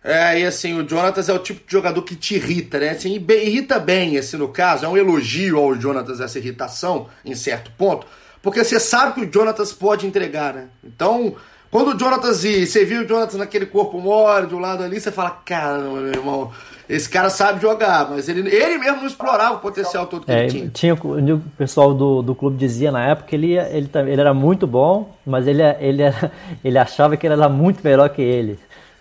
[0.02, 2.90] É, e assim, o Jonatas é o tipo de jogador que te irrita, né?
[2.90, 7.70] Assim, irrita bem, assim, no caso, é um elogio ao Jonatas essa irritação, em certo
[7.76, 8.06] ponto,
[8.40, 10.68] porque você sabe que o Jonatas pode entregar, né?
[10.84, 11.34] Então,
[11.70, 15.00] quando o Jonatas e você viu o Jonatas naquele corpo mole de um lado ali,
[15.00, 16.52] você fala, caramba, meu irmão,
[16.88, 20.44] esse cara sabe jogar, mas ele, ele mesmo não explorava o potencial todo que é,
[20.44, 20.70] ele tinha.
[20.70, 20.94] tinha.
[20.94, 25.14] O pessoal do, do clube dizia na época que ele, ele, ele era muito bom,
[25.26, 26.32] mas ele, ele, era,
[26.64, 28.58] ele achava que ele era muito melhor que ele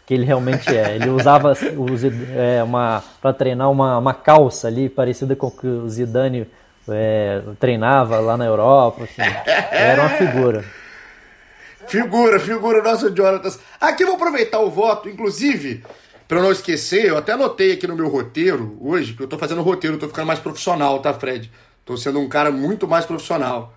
[0.07, 0.95] que ele realmente é.
[0.95, 1.51] Ele usava
[2.33, 6.47] é, uma para treinar uma, uma calça ali parecida com o que o Zidane
[6.87, 9.03] é, treinava lá na Europa.
[9.03, 9.21] Assim.
[9.69, 10.63] Era uma figura.
[11.87, 13.59] Figura, figura, nosso Jonatas.
[13.81, 15.83] Aqui vou aproveitar o voto, inclusive,
[16.25, 19.61] para não esquecer, eu até anotei aqui no meu roteiro hoje, que eu tô fazendo
[19.61, 21.51] roteiro, tô ficando mais profissional, tá, Fred?
[21.85, 23.73] Tô sendo um cara muito mais profissional.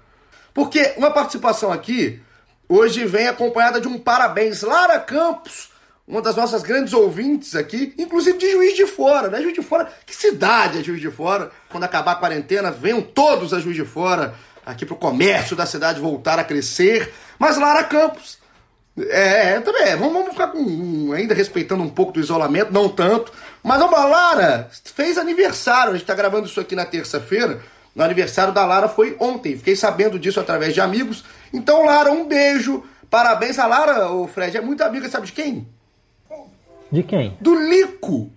[0.55, 2.21] Porque uma participação aqui
[2.69, 4.62] hoje vem acompanhada de um parabéns.
[4.62, 5.69] Lara Campos
[6.11, 9.40] uma das nossas grandes ouvintes aqui, inclusive de Juiz de Fora, né?
[9.40, 11.53] Juiz de Fora, que cidade é Juiz de Fora?
[11.68, 14.35] Quando acabar a quarentena, venham todos a Juiz de Fora,
[14.66, 17.14] aqui para o comércio da cidade voltar a crescer.
[17.38, 18.38] Mas Lara Campos,
[18.99, 22.88] é, é também, é, vamos, vamos ficar com, ainda respeitando um pouco do isolamento, não
[22.88, 23.33] tanto.
[23.62, 27.61] Mas a Lara fez aniversário, a gente está gravando isso aqui na terça-feira.
[27.94, 31.25] No aniversário da Lara foi ontem, fiquei sabendo disso através de amigos.
[31.53, 33.61] Então, Lara, um beijo, parabéns.
[33.61, 35.66] A Lara, o Fred, é muito amiga, sabe de quem?
[36.90, 37.37] De quem?
[37.40, 38.31] Do Lico.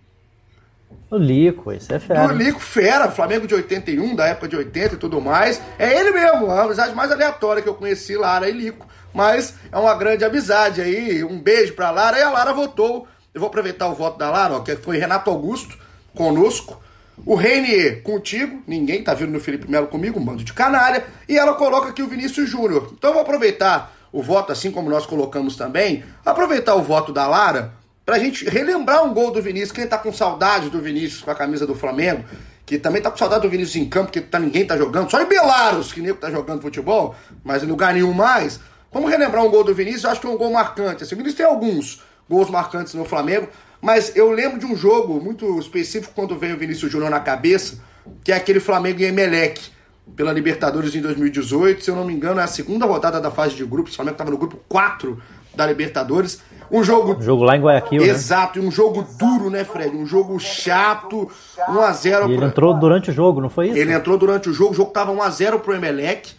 [1.09, 2.27] O Lico, esse é fera.
[2.27, 5.61] Do Lico, fera, Flamengo de 81, da época de 80 e tudo mais.
[5.77, 8.87] É ele mesmo, a amizade mais aleatória que eu conheci, Lara e Lico.
[9.13, 11.23] mas é uma grande amizade aí.
[11.23, 12.17] Um beijo pra Lara.
[12.17, 13.07] E a Lara votou.
[13.33, 15.77] Eu vou aproveitar o voto da Lara, ó, que foi Renato Augusto
[16.15, 16.81] conosco.
[17.25, 21.03] O Reinier contigo, ninguém tá vindo no Felipe Melo comigo, um bando de canalha.
[21.29, 22.91] E ela coloca aqui o Vinícius Júnior.
[22.91, 27.27] Então eu vou aproveitar o voto, assim como nós colocamos também, aproveitar o voto da
[27.27, 27.73] Lara
[28.05, 29.71] pra gente relembrar um gol do Vinícius.
[29.71, 32.23] Quem tá com saudade do Vinícius com a camisa do Flamengo,
[32.65, 35.21] que também tá com saudade do Vinícius em campo, que tá, ninguém tá jogando, só
[35.21, 38.59] em Belarus que nego tá jogando futebol, mas em lugar nenhum mais.
[38.91, 41.03] Vamos relembrar um gol do Vinícius, eu acho que é um gol marcante.
[41.03, 43.49] Assim, o Vinícius tem alguns gols marcantes no Flamengo,
[43.81, 47.79] mas eu lembro de um jogo muito específico quando veio o Vinícius Júnior na cabeça,
[48.23, 49.73] que é aquele Flamengo e Emelec,
[50.15, 51.83] pela Libertadores em 2018.
[51.83, 53.93] Se eu não me engano, é a segunda rodada da fase de grupos.
[53.93, 55.21] O Flamengo estava no grupo 4
[55.55, 56.41] da Libertadores.
[56.71, 57.15] Um jogo.
[57.17, 58.03] Um jogo lá em Guayaquil.
[58.03, 58.65] Exato, né?
[58.65, 59.95] e um jogo duro, né, Fred?
[59.95, 61.29] Um jogo chato.
[61.57, 62.29] 1x0.
[62.29, 63.77] E ele entrou durante o jogo, não foi isso?
[63.77, 66.31] Ele entrou durante o jogo, o jogo tava 1x0 pro Emelec.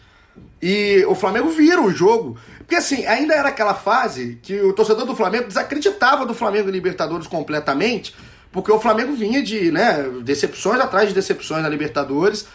[0.61, 2.37] E o Flamengo vira o jogo.
[2.59, 6.73] Porque assim, ainda era aquela fase que o torcedor do Flamengo desacreditava do Flamengo e
[6.73, 8.15] Libertadores completamente,
[8.51, 12.47] porque o Flamengo vinha de né, decepções atrás de decepções na Libertadores.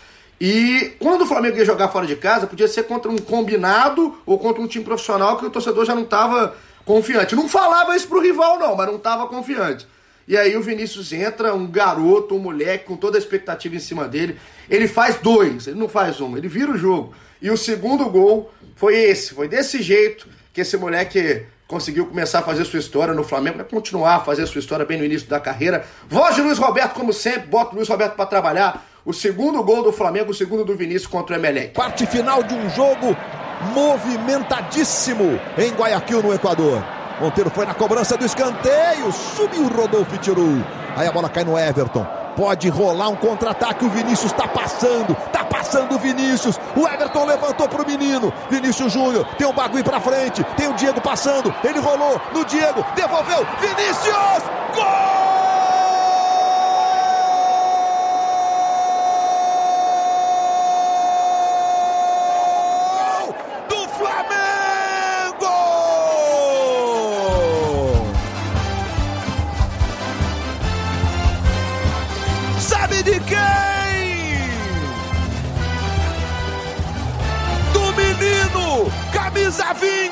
[0.41, 4.39] E quando o Flamengo ia jogar fora de casa, podia ser contra um combinado ou
[4.39, 6.55] contra um time profissional que o torcedor já não estava
[6.89, 7.36] confiante.
[7.36, 9.88] Não falava isso pro rival, não, mas não estava confiante.
[10.28, 14.08] E aí o Vinícius entra, um garoto, um moleque, com toda a expectativa em cima
[14.08, 14.39] dele.
[14.67, 17.13] Ele faz dois, ele não faz um, ele vira o jogo.
[17.39, 22.41] E o segundo gol foi esse, foi desse jeito que esse moleque conseguiu começar a
[22.41, 25.39] fazer sua história no Flamengo, vai continuar a fazer sua história bem no início da
[25.39, 25.86] carreira.
[26.08, 28.88] Voz de Luiz Roberto, como sempre, bota o Luiz Roberto para trabalhar.
[29.06, 31.74] O segundo gol do Flamengo, o segundo do Vinícius contra o Emelec.
[31.74, 33.16] Parte final de um jogo
[33.74, 36.84] movimentadíssimo em Guayaquil, no Equador.
[37.22, 40.64] Monteiro foi na cobrança do escanteio, subiu o Rodolfo Tiru.
[40.96, 42.06] Aí a bola cai no Everton.
[42.36, 46.58] Pode rolar um contra-ataque, o Vinícius está passando, tá passando o Vinícius.
[46.76, 48.32] O Everton levantou pro menino.
[48.50, 51.54] Vinícius Júnior tem o um bagulho pra frente, tem o Diego passando.
[51.64, 53.46] Ele rolou no Diego, devolveu.
[53.60, 54.44] Vinícius!
[54.74, 55.38] Gol!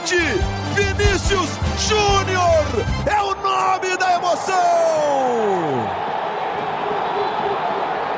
[0.08, 0.16] 20,
[0.74, 2.66] Vinícius Júnior
[3.06, 4.56] é o nome da emoção.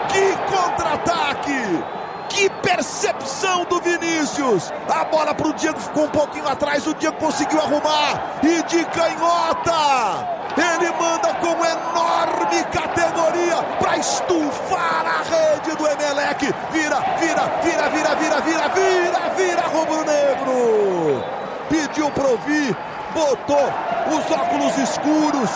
[0.07, 1.83] Que contra-ataque!
[2.29, 4.71] Que percepção do Vinícius!
[4.87, 8.85] A bola para o Diego ficou um pouquinho atrás, o Diego conseguiu arrumar e de
[8.85, 10.37] canhota!
[10.57, 16.53] Ele manda com enorme categoria para estufar a rede do Emelec.
[16.71, 21.38] Vira, vira, vira, vira, vira, vira, vira, vira, rubro-negro.
[21.69, 22.75] Pediu para ouvir,
[23.13, 23.67] botou
[24.09, 25.49] os óculos escuros,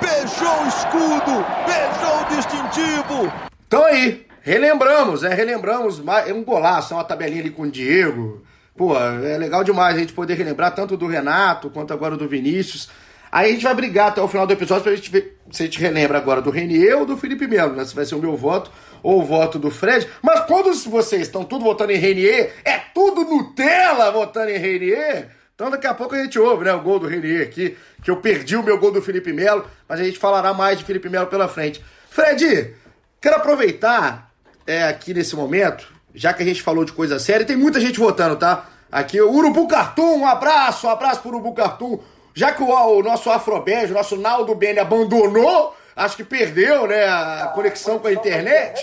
[0.00, 3.32] beijou o escudo, beijou o distintivo.
[3.66, 8.42] Então aí, relembramos, é, relembramos, é um golaço, é uma tabelinha ali com o Diego.
[8.76, 12.88] Pô, é legal demais a gente poder relembrar tanto do Renato quanto agora do Vinícius.
[13.30, 15.66] Aí a gente vai brigar até o final do episódio pra gente ver se a
[15.66, 17.84] gente relembra agora do Renier ou do Felipe Melo, né?
[17.84, 18.70] Se vai ser o meu voto
[19.02, 20.08] ou o voto do Fred.
[20.22, 25.30] Mas quando vocês estão tudo votando em Renier, é tudo Nutella votando em Renier.
[25.54, 26.72] Então daqui a pouco a gente ouve, né?
[26.72, 30.00] O gol do Renier aqui, que eu perdi o meu gol do Felipe Melo, mas
[30.00, 31.84] a gente falará mais de Felipe Melo pela frente.
[32.08, 32.74] Fred,
[33.20, 34.32] quero aproveitar
[34.66, 37.98] é, aqui nesse momento, já que a gente falou de coisa séria, tem muita gente
[37.98, 38.68] votando, tá?
[38.90, 41.98] Aqui Urubu Cartoon, um abraço, um abraço pro Urubu Cartoon.
[42.38, 47.04] Já que o, o nosso Afrobege, o nosso Naldo Bene abandonou, acho que perdeu né,
[47.04, 48.80] a conexão com a internet.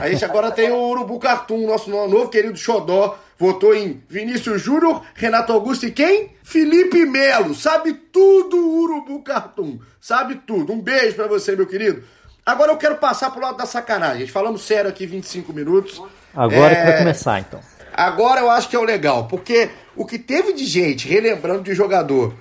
[0.00, 3.18] A gente agora tem o Urubu Cartoon, nosso novo querido Xodó.
[3.36, 6.30] Votou em Vinícius Júnior, Renato Augusto e quem?
[6.44, 7.56] Felipe Melo.
[7.56, 9.80] Sabe tudo, Urubu Cartoon.
[10.00, 10.72] Sabe tudo.
[10.72, 12.04] Um beijo para você, meu querido.
[12.46, 14.28] Agora eu quero passar pro lado da sacanagem.
[14.28, 16.00] Falamos sério aqui 25 minutos.
[16.32, 16.76] Agora é...
[16.76, 17.58] que vai começar, então.
[17.92, 21.74] Agora eu acho que é o legal, porque o que teve de gente relembrando de
[21.74, 22.32] jogador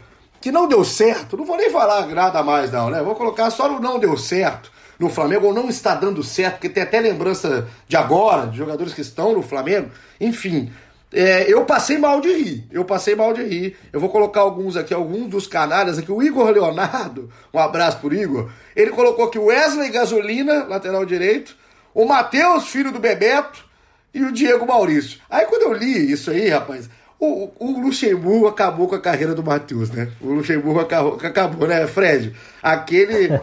[0.42, 3.02] que não deu certo, não vou nem falar nada mais não, né?
[3.02, 6.70] Vou colocar só no não deu certo no Flamengo, ou não está dando certo, porque
[6.70, 9.90] tem até lembrança de agora, de jogadores que estão no Flamengo.
[10.20, 10.72] Enfim,
[11.12, 12.68] é, eu passei mal de rir.
[12.72, 13.78] Eu passei mal de rir.
[13.92, 16.12] Eu vou colocar alguns aqui, alguns dos canalhas aqui.
[16.12, 18.52] O Igor Leonardo, um abraço pro Igor.
[18.76, 21.56] Ele colocou aqui o Wesley Gasolina, lateral direito,
[21.96, 23.66] o Matheus, filho do Bebeto,
[24.14, 25.20] e o Diego Maurício.
[25.30, 26.90] Aí quando eu li isso aí, rapaz,
[27.22, 30.12] o, o Luxemburgo acabou com a carreira do Matheus, né?
[30.20, 32.36] O Luxemburgo acabou, acabou né, Fred?
[32.62, 33.30] Aquele.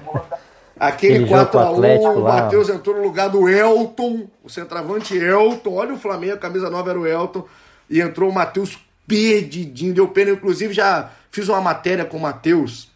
[0.81, 5.75] Aquele 4x1, o Matheus entrou no lugar do Elton, o centroavante Elton.
[5.75, 7.45] Olha o Flamengo, a camisa nova era o Elton.
[7.91, 10.31] E entrou o Matheus perdidinho, deu pena.
[10.31, 12.89] Inclusive, já fiz uma matéria com o Matheus,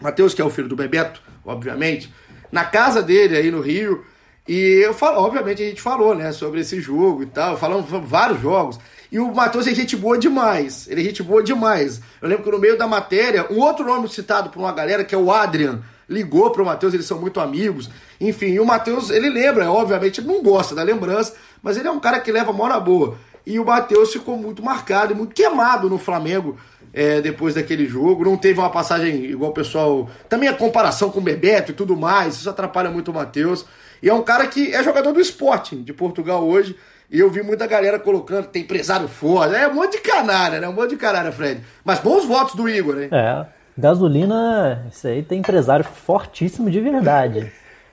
[0.00, 2.14] Matheus, que é o filho do Bebeto, obviamente,
[2.52, 4.04] na casa dele aí no Rio.
[4.46, 8.40] E eu falo, obviamente a gente falou, né, sobre esse jogo e tal, falamos vários
[8.40, 8.78] jogos.
[9.10, 10.86] E o Matheus é gente boa demais.
[10.88, 12.00] Ele é gente boa demais.
[12.20, 15.14] Eu lembro que no meio da matéria, um outro nome citado por uma galera, que
[15.14, 17.88] é o Adrian, ligou para o Matheus, eles são muito amigos.
[18.20, 21.90] Enfim, e o Matheus, ele lembra, obviamente, ele não gosta da lembrança, mas ele é
[21.90, 23.16] um cara que leva mão na boa.
[23.46, 26.58] E o Matheus ficou muito marcado e muito queimado no Flamengo
[26.92, 28.24] é, depois daquele jogo.
[28.24, 30.10] Não teve uma passagem igual o pessoal.
[30.28, 33.64] Também a comparação com o Bebeto e tudo mais, isso atrapalha muito o Matheus.
[34.02, 36.76] E é um cara que é jogador do Sporting de Portugal hoje.
[37.10, 39.54] E eu vi muita galera colocando, tem empresário forte.
[39.54, 40.68] É um monte de canalha, né?
[40.68, 41.62] Um monte de canalha, Fred.
[41.82, 43.08] Mas bons votos do Igor, né?
[43.10, 43.46] É.
[43.78, 47.50] Gasolina, isso aí tem empresário fortíssimo de verdade.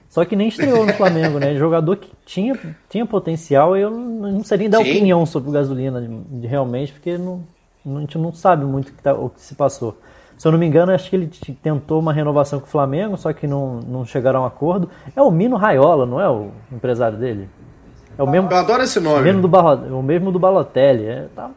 [0.10, 1.56] Só que nem estreou no Flamengo, né?
[1.56, 2.58] Jogador que tinha,
[2.90, 4.92] tinha potencial, eu não sei nem dar Sim.
[4.92, 7.44] opinião sobre o gasolina de, realmente, porque não,
[7.86, 9.98] a gente não sabe muito o que, tá, o que se passou.
[10.38, 11.30] Se eu não me engano, acho que ele
[11.62, 14.90] tentou uma renovação com o Flamengo, só que não, não chegaram a um acordo.
[15.16, 17.48] É o Mino Raiola, não é o empresário dele?
[18.18, 18.50] É o mesmo.
[18.50, 19.20] Eu adoro esse nome.
[19.20, 21.06] O mesmo do, Barro, o mesmo do Balotelli.
[21.06, 21.52] É, tá.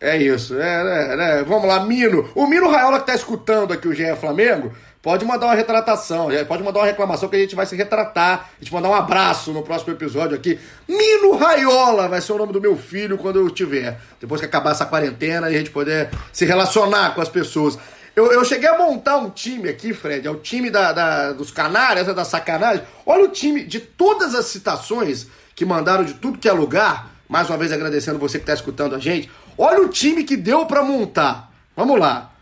[0.00, 0.60] é isso.
[0.60, 2.28] É, é, é, Vamos lá, Mino.
[2.34, 6.62] O Mino Raiola que tá escutando aqui o GE Flamengo, pode mandar uma retratação, pode
[6.62, 9.62] mandar uma reclamação que a gente vai se retratar, a gente mandar um abraço no
[9.62, 10.58] próximo episódio aqui.
[10.88, 13.98] Mino Raiola vai ser o nome do meu filho quando eu tiver.
[14.20, 17.78] Depois que acabar essa quarentena e a gente poder se relacionar com as pessoas.
[18.14, 21.50] Eu, eu cheguei a montar um time aqui, Fred, é o time da, da dos
[21.50, 22.84] canários, da sacanagem.
[23.06, 27.10] Olha o time de todas as citações que mandaram de tudo que é lugar.
[27.28, 29.30] Mais uma vez agradecendo você que está escutando a gente.
[29.56, 31.50] Olha o time que deu para montar.
[31.76, 32.32] Vamos lá.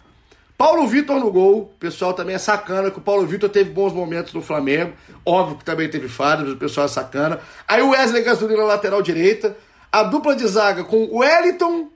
[0.61, 1.63] Paulo Vitor no gol.
[1.63, 4.93] O pessoal também é sacana, que o Paulo Vitor teve bons momentos no Flamengo.
[5.25, 7.41] Óbvio que também teve falhas, o pessoal é sacana.
[7.67, 9.57] Aí o Wesley Gasolina na lateral direita.
[9.91, 11.89] A dupla de zaga com o Wellington.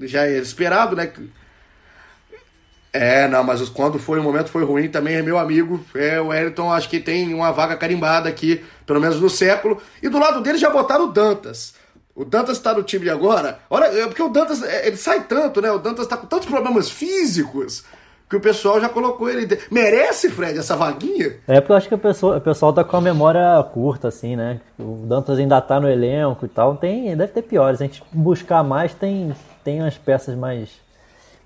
[0.00, 1.12] Já é esperado, né?
[2.96, 5.84] É, não, mas quando foi o momento foi ruim também, é meu amigo.
[5.94, 9.80] É, o Wellington acho que tem uma vaga carimbada aqui, pelo menos no século.
[10.02, 11.74] E do lado dele já botaram o Dantas.
[12.14, 13.58] O Dantas tá no time agora.
[13.68, 15.70] Olha, é porque o Dantas, é, ele sai tanto, né?
[15.70, 17.84] O Dantas tá com tantos problemas físicos
[18.28, 19.46] que o pessoal já colocou ele.
[19.70, 21.36] Merece, Fred, essa vaguinha?
[21.46, 24.34] É porque eu acho que o pessoal, o pessoal tá com a memória curta, assim,
[24.34, 24.60] né?
[24.78, 26.76] O Dantas ainda tá no elenco e tal.
[26.76, 27.80] Tem, deve ter piores.
[27.80, 30.85] A gente buscar mais, tem, tem umas peças mais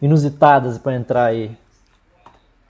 [0.00, 1.56] inusitadas para entrar aí.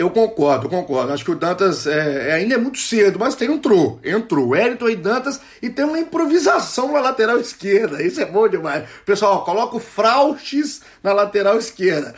[0.00, 1.12] Eu concordo, eu concordo.
[1.12, 4.00] Acho que o Dantas é, é, ainda é muito cedo, mas tem entrou.
[4.02, 4.48] Entrou.
[4.48, 8.02] Wellington e Dantas e tem uma improvisação na lateral esquerda.
[8.02, 8.88] Isso é bom demais.
[9.04, 12.14] Pessoal, coloca o Frauches na lateral esquerda.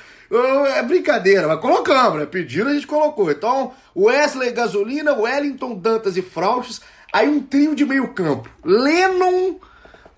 [0.76, 2.26] É brincadeira, mas colocamos, né?
[2.26, 3.30] Pediram, a gente colocou.
[3.32, 6.80] Então, Wesley Gasolina, Wellington, Dantas e Frauches.
[7.12, 8.48] Aí um trio de meio campo.
[8.64, 9.56] Lennon,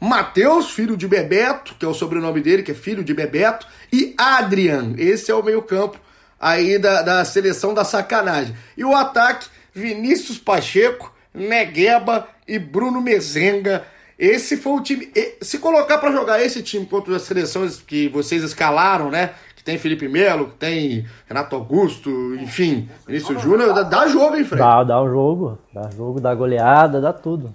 [0.00, 4.14] Matheus, filho de Bebeto, que é o sobrenome dele, que é filho de Bebeto, e
[4.18, 4.94] Adrian.
[4.98, 5.98] Esse é o meio-campo
[6.40, 8.54] aí da, da seleção da sacanagem.
[8.76, 13.84] E o ataque, Vinícius Pacheco, Negueba e Bruno Mezenga.
[14.18, 15.10] Esse foi o time.
[15.40, 19.30] Se colocar para jogar esse time contra as seleções que vocês escalaram, né?
[19.56, 24.44] Que tem Felipe Melo, que tem Renato Augusto, enfim, Vinícius Júnior, dá, dá, jogo, hein,
[24.44, 24.62] Fred?
[24.62, 25.58] Dá, dá o jogo.
[25.72, 27.54] Dá jogo, dá goleada, dá tudo.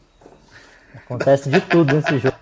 [1.06, 2.38] Acontece de tudo nesse jogo.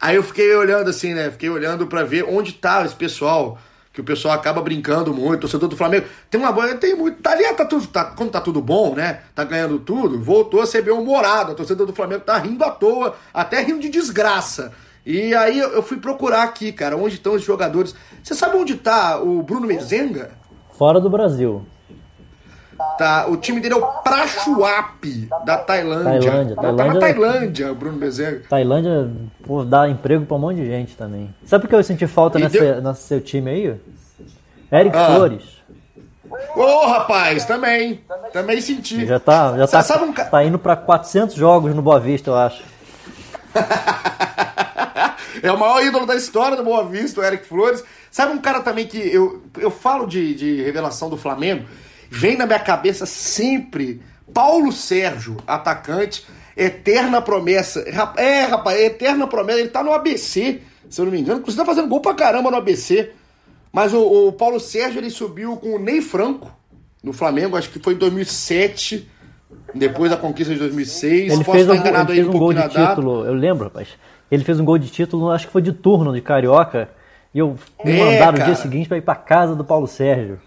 [0.00, 1.30] Aí eu fiquei olhando assim, né?
[1.30, 3.58] Fiquei olhando para ver onde tá esse pessoal.
[3.92, 6.06] Que o pessoal acaba brincando muito, torcedor do Flamengo.
[6.28, 7.22] Tem uma boa, tem muito.
[7.22, 7.86] Tá ali, tá tudo.
[7.86, 9.20] Tá, quando tá tudo bom, né?
[9.34, 11.52] Tá ganhando tudo, voltou a ser bem humorado.
[11.52, 14.70] A torcida do Flamengo tá rindo à toa, até rindo de desgraça.
[15.06, 17.94] E aí eu fui procurar aqui, cara, onde estão os jogadores.
[18.22, 20.32] Você sabe onde tá o Bruno Mezenga?
[20.76, 21.64] Fora do Brasil.
[22.98, 26.30] Tá, o time dele é o Prachuap, da Tailândia.
[26.30, 26.84] Tailândia, Tailândia.
[26.84, 28.40] Tá na Tailândia, Bruno Bezerra.
[28.48, 29.10] Tailândia
[29.44, 31.34] pô, dá emprego pra um monte de gente também.
[31.44, 32.82] Sabe por que eu senti falta nesse, deu...
[32.82, 33.80] nesse seu time aí?
[34.72, 35.14] Eric ah.
[35.14, 35.56] Flores.
[36.56, 38.00] Ô, oh, rapaz, também.
[38.32, 39.06] Também senti.
[39.06, 40.12] Já tá, já tá, um...
[40.12, 42.62] tá indo pra 400 jogos no Boa Vista, eu acho.
[45.42, 47.84] é o maior ídolo da história do Boa Vista, o Eric Flores.
[48.10, 51.66] Sabe um cara também que eu, eu falo de, de revelação do Flamengo?
[52.10, 54.00] Vem na minha cabeça sempre
[54.32, 56.26] Paulo Sérgio, atacante,
[56.56, 57.84] eterna promessa.
[58.16, 59.60] É, rapaz, eterna promessa.
[59.60, 61.40] Ele tá no ABC, se eu não me engano.
[61.40, 63.12] Inclusive tá fazendo gol pra caramba no ABC.
[63.72, 66.50] Mas o, o Paulo Sérgio ele subiu com o Ney Franco
[67.02, 69.08] no Flamengo, acho que foi em 2007.
[69.74, 71.32] Depois da conquista de 2006.
[71.32, 73.88] Ele Posso fez, um, ele fez um, um gol de título, eu lembro, rapaz.
[74.30, 76.88] Ele fez um gol de título, acho que foi de turno de Carioca.
[77.34, 80.40] E eu me é, mandaram no dia seguinte para ir para casa do Paulo Sérgio.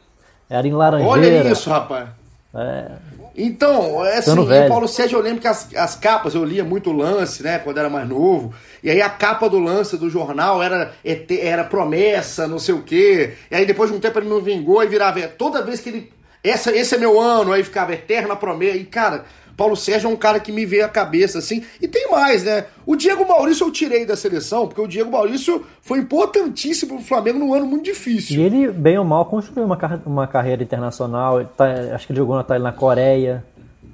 [0.50, 1.12] Era em Laranjeira.
[1.12, 2.10] Olha isso, rapaz.
[2.56, 2.92] É,
[3.38, 4.68] Então, é assim, velho.
[4.68, 7.90] Paulo Sérgio, eu lembro que as, as capas, eu lia muito lance, né, quando era
[7.90, 10.92] mais novo, e aí a capa do lance do jornal era,
[11.30, 14.84] era promessa, não sei o quê, e aí depois de um tempo ele não vingou
[14.84, 16.12] e virava, toda vez que ele,
[16.44, 19.26] essa, esse é meu ano, aí ficava eterna promessa, e cara,
[19.60, 22.66] Paulo Sérgio é um cara que me veio à cabeça, assim, e tem mais, né,
[22.86, 27.40] o Diego Maurício eu tirei da seleção, porque o Diego Maurício foi importantíssimo pro Flamengo
[27.40, 28.42] num ano muito E difícil.
[28.42, 31.44] ele, bem ou mal, construiu uma, car- uma carreira internacional.
[31.58, 33.44] Tá- acho que ele jogou na, tá na Coreia.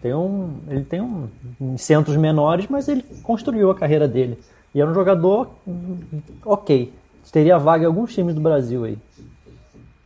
[0.03, 1.27] Tem um, ele tem um,
[1.59, 4.37] em centros menores, mas ele construiu a carreira dele.
[4.73, 5.97] E era um jogador hum,
[6.45, 6.93] ok.
[7.31, 8.97] Teria vaga em alguns times do Brasil aí.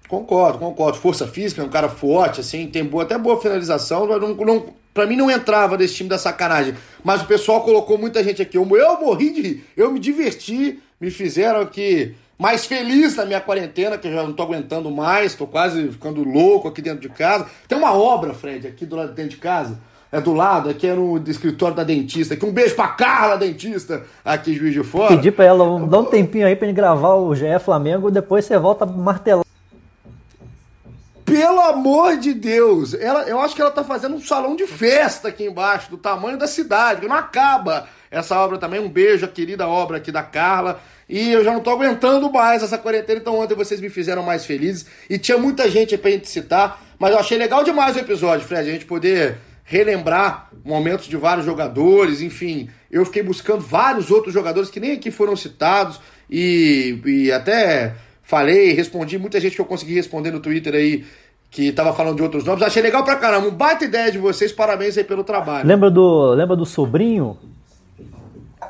[0.08, 0.98] Concordo, concordo.
[0.98, 4.08] Força física, é um cara forte, assim, tem boa, até boa finalização.
[4.08, 6.76] Mas não, não, pra mim não entrava desse time da sacanagem.
[7.04, 8.58] Mas o pessoal colocou muita gente aqui.
[8.58, 13.42] Eu, eu morri de rir, eu me diverti, me fizeram aqui mais feliz na minha
[13.42, 17.10] quarentena, que eu já não tô aguentando mais, tô quase ficando louco aqui dentro de
[17.10, 17.46] casa.
[17.68, 19.78] Tem uma obra, Fred, aqui do lado dentro de casa.
[20.12, 22.34] É do lado, aqui é no escritório da dentista.
[22.34, 25.16] Aqui um beijo pra Carla, dentista, aqui Juiz de Fora.
[25.16, 28.58] Pedir pra ela, dá um tempinho aí pra gente gravar o GE Flamengo, depois você
[28.58, 29.49] volta martelar.
[31.30, 32.96] Pelo amor de Deus!
[32.96, 36.38] Ela, eu acho que ela tá fazendo um salão de festa aqui embaixo, do tamanho
[36.38, 38.80] da cidade, que não acaba essa obra também.
[38.80, 40.82] Um beijo, a querida obra aqui da Carla.
[41.08, 44.46] E eu já não tô aguentando mais essa quarentena, então ontem vocês me fizeram mais
[44.46, 44.88] felizes.
[45.08, 48.68] E tinha muita gente pra gente citar, mas eu achei legal demais o episódio, Fred,
[48.68, 52.70] a gente poder relembrar momentos de vários jogadores, enfim.
[52.90, 56.00] Eu fiquei buscando vários outros jogadores que nem aqui foram citados
[56.30, 57.94] e, e até
[58.30, 61.04] falei, respondi muita gente que eu consegui responder no Twitter aí
[61.50, 62.62] que tava falando de outros nomes.
[62.62, 63.48] Achei legal pra caramba.
[63.48, 65.68] Um baita ideia de vocês, parabéns aí pelo trabalho.
[65.68, 67.36] Lembra do, lembra do sobrinho?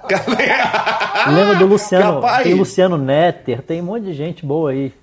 [1.28, 2.22] Lembra do Luciano?
[2.22, 2.44] Capaz.
[2.44, 4.94] Tem Luciano Netter, tem um monte de gente boa aí.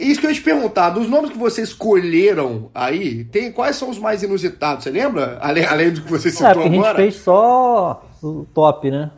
[0.00, 3.88] Isso que eu ia te perguntar, dos nomes que vocês escolheram aí, tem, quais são
[3.88, 4.82] os mais inusitados?
[4.82, 5.38] Você lembra?
[5.40, 6.96] Além, além do que você citou É, porque a gente agora?
[6.96, 9.10] fez só o top, né?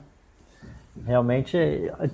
[1.06, 1.56] Realmente,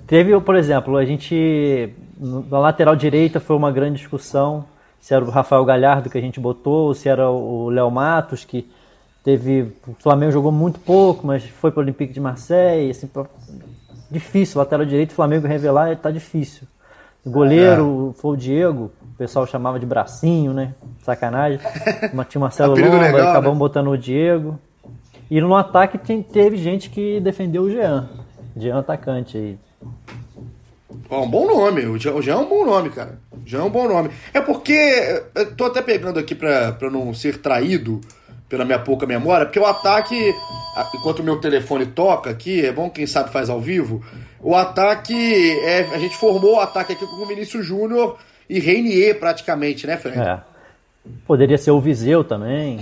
[0.07, 1.89] teve, por exemplo, a gente,
[2.21, 4.63] na lateral direita foi uma grande discussão,
[4.99, 8.45] se era o Rafael Galhardo que a gente botou, ou se era o Léo Matos,
[8.45, 8.69] que
[9.23, 13.09] teve, o Flamengo jogou muito pouco, mas foi para o Olympique de Marseille, assim,
[14.09, 16.67] difícil, lateral direito, o Flamengo revelar, tá difícil.
[17.23, 20.73] O goleiro foi o Diego, o pessoal chamava de bracinho, né?
[21.03, 21.59] Sacanagem.
[22.13, 23.59] Mas Tinha Marcelo Lomba, legal, acabamos né?
[23.59, 24.59] botando o Diego.
[25.29, 28.09] E no ataque tem- teve gente que defendeu o Jean.
[28.57, 29.57] Jean atacante aí.
[31.09, 33.19] Ó, um bom nome, o Jean, é um bom nome, cara.
[33.45, 34.09] Jean é um bom nome.
[34.33, 34.73] É porque,
[35.35, 38.01] eu tô até pegando aqui pra, pra não ser traído
[38.49, 40.33] pela minha pouca memória, porque o ataque,
[40.95, 44.03] enquanto o meu telefone toca aqui, é bom quem sabe faz ao vivo,
[44.41, 45.13] o ataque,
[45.63, 48.17] é, a gente formou o ataque aqui com o Vinícius Júnior
[48.49, 50.19] e Reinier praticamente, né, Fred?
[50.19, 50.39] É.
[51.25, 52.79] Poderia ser o Viseu também.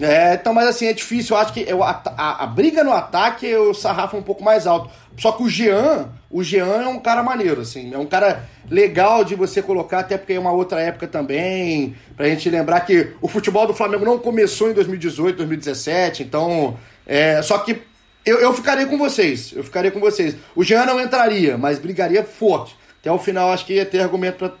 [0.00, 1.34] É, então, mas assim, é difícil.
[1.36, 4.44] Eu acho que eu- a, a- a briga no ataque o sarrafo é um pouco
[4.44, 4.88] mais alto.
[5.16, 7.92] Só que o Jean, o Jean é um cara maneiro, assim.
[7.94, 11.94] É um cara legal de você colocar, até porque é uma outra época também.
[12.16, 16.22] Pra gente lembrar que o futebol do Flamengo não começou em 2018, 2017.
[16.22, 16.76] Então,
[17.06, 17.80] é, só que
[18.26, 19.52] eu, eu ficaria com vocês.
[19.56, 20.36] Eu ficaria com vocês.
[20.54, 22.76] O Jean não entraria, mas brigaria forte.
[23.00, 24.52] Até o final, acho que ia ter argumento pra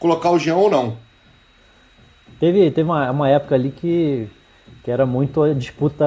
[0.00, 0.96] colocar o Jean ou não.
[2.40, 4.26] Teve, teve uma, uma época ali que,
[4.82, 6.04] que era muito a disputa.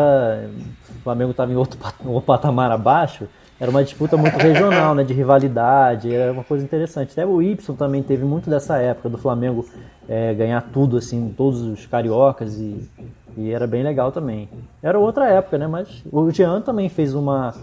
[0.90, 1.96] O Flamengo estava em outro, pat-
[2.26, 3.28] patamar abaixo.
[3.60, 5.04] Era uma disputa muito regional, né?
[5.04, 6.14] De rivalidade.
[6.14, 7.12] Era uma coisa interessante.
[7.12, 9.66] Até o Y também teve muito dessa época do Flamengo
[10.08, 12.88] é, ganhar tudo, assim, todos os cariocas e,
[13.36, 14.48] e era bem legal também.
[14.82, 15.66] Era outra época, né?
[15.66, 17.54] Mas o Jean também fez uma,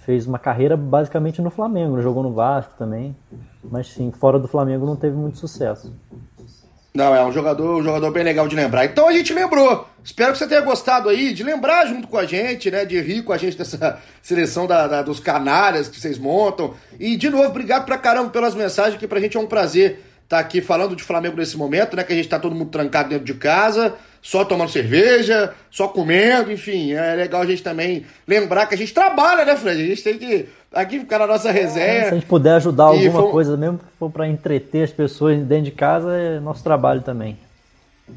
[0.00, 2.02] fez uma carreira basicamente no Flamengo.
[2.02, 3.14] Jogou no Vasco também.
[3.62, 5.92] Mas sim, fora do Flamengo não teve muito sucesso.
[6.96, 8.84] Não, é um jogador, um jogador bem legal de lembrar.
[8.84, 9.88] Então a gente lembrou.
[10.04, 12.84] Espero que você tenha gostado aí de lembrar junto com a gente, né?
[12.84, 16.74] De rir com a gente dessa seleção da, da- dos canárias que vocês montam.
[17.00, 20.38] E, de novo, obrigado pra caramba pelas mensagens, que pra gente é um prazer estar
[20.38, 22.02] aqui falando de Flamengo nesse momento, né?
[22.02, 26.50] Que a gente tá todo mundo trancado dentro de casa, só tomando cerveja, só comendo,
[26.50, 26.92] enfim.
[26.92, 29.82] É legal a gente também lembrar que a gente trabalha, né, Fred?
[29.82, 32.04] A gente tem que aqui ficar na nossa resenha.
[32.04, 34.90] Se a gente puder ajudar E alguma foi coisa, mesmo que for para entreter as
[34.90, 37.38] pessoas dentro de casa, é nosso trabalho também.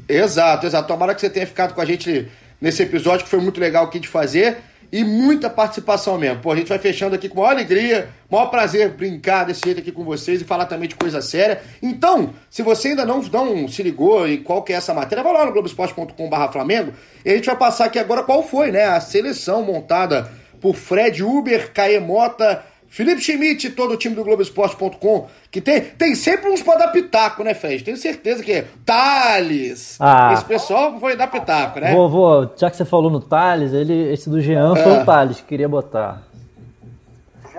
[0.08, 0.88] Exato, exato.
[0.88, 2.28] Tomara que você tenha ficado com a gente
[2.60, 4.58] nesse episódio, que foi muito legal aqui de fazer.
[4.90, 6.40] E muita participação mesmo.
[6.40, 9.92] Pô, a gente vai fechando aqui com maior alegria, maior prazer brincar desse jeito aqui
[9.92, 11.60] com vocês e falar também de coisa séria.
[11.82, 15.32] Então, se você ainda não, não se ligou em qual que é essa matéria, vai
[15.32, 18.84] lá no globesport.com.br Flamengo e a gente vai passar aqui agora qual foi, né?
[18.84, 20.30] A seleção montada
[20.60, 25.80] por Fred Uber, Caê Mota, Felipe Schmidt e todo o time do Globoesporte.com, que tem,
[25.80, 27.84] tem sempre uns pra dar pitaco, né, Fred?
[27.84, 28.64] Tenho certeza que é.
[28.84, 29.96] Thales!
[30.00, 30.32] Ah.
[30.32, 31.92] Esse pessoal foi dar pitaco, né?
[31.94, 35.02] Vou, vou, já que você falou no Thales, ele, esse do Jean foi Ah.
[35.02, 36.22] o Thales que queria botar.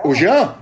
[0.04, 0.54] O Jean?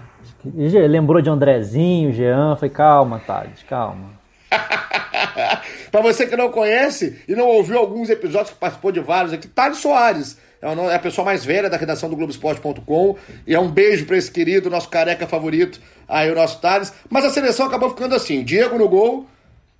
[0.57, 4.19] Ele lembrou de Andrezinho, Jean, foi calma, Thales, calma.
[5.91, 9.49] pra você que não conhece e não ouviu alguns episódios, que participou de vários aqui,
[9.49, 10.39] Thales Soares.
[10.61, 13.17] É é a pessoa mais velha da redação do Globoesporte.com.
[13.47, 16.93] E é um beijo pra esse querido, nosso careca favorito, aí o nosso Thales.
[17.09, 19.27] Mas a seleção acabou ficando assim: Diego no gol,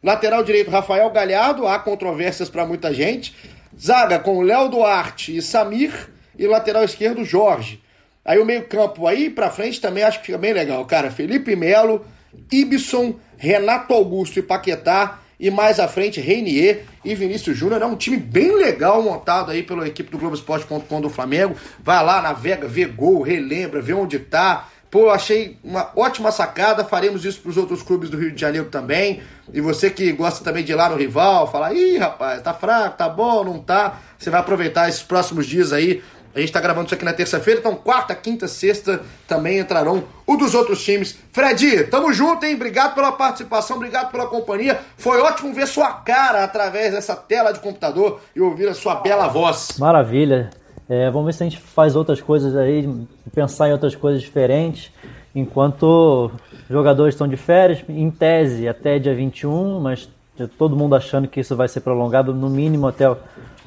[0.03, 3.35] lateral direito Rafael Galhardo, há controvérsias pra muita gente.
[3.79, 5.93] Zaga com Léo Duarte e Samir,
[6.39, 7.81] e lateral esquerdo Jorge.
[8.25, 11.11] Aí o meio-campo aí pra frente também acho que fica bem legal, cara.
[11.11, 12.05] Felipe Melo,
[12.53, 15.21] Ibson, Renato Augusto e Paquetá.
[15.41, 17.83] E mais à frente, Reinier e Vinícius Júnior.
[17.83, 21.57] É um time bem legal montado aí pela equipe do Globoesporte.com do Flamengo.
[21.83, 24.69] Vai lá, navega, vê gol, relembra, vê onde tá.
[24.91, 26.85] Pô, achei uma ótima sacada.
[26.85, 29.23] Faremos isso pros outros clubes do Rio de Janeiro também.
[29.53, 32.97] E você que gosta também de ir lá no rival, falar, ih, rapaz, tá fraco,
[32.97, 33.99] tá bom, não tá.
[34.19, 36.03] Você vai aproveitar esses próximos dias aí
[36.39, 40.37] a gente tá gravando isso aqui na terça-feira, então quarta, quinta, sexta também entrarão o
[40.37, 41.19] dos outros times.
[41.33, 42.55] Fred, tamo junto, hein?
[42.55, 44.79] Obrigado pela participação, obrigado pela companhia.
[44.97, 49.27] Foi ótimo ver sua cara através dessa tela de computador e ouvir a sua bela
[49.27, 49.77] voz.
[49.79, 50.51] Maravilha.
[50.89, 52.89] É, vamos ver se a gente faz outras coisas aí,
[53.35, 54.93] pensar em outras coisas diferentes.
[55.35, 56.31] Enquanto
[56.71, 60.09] jogadores estão de férias, em tese até dia 21, mas
[60.47, 63.05] todo mundo achando que isso vai ser prolongado no mínimo até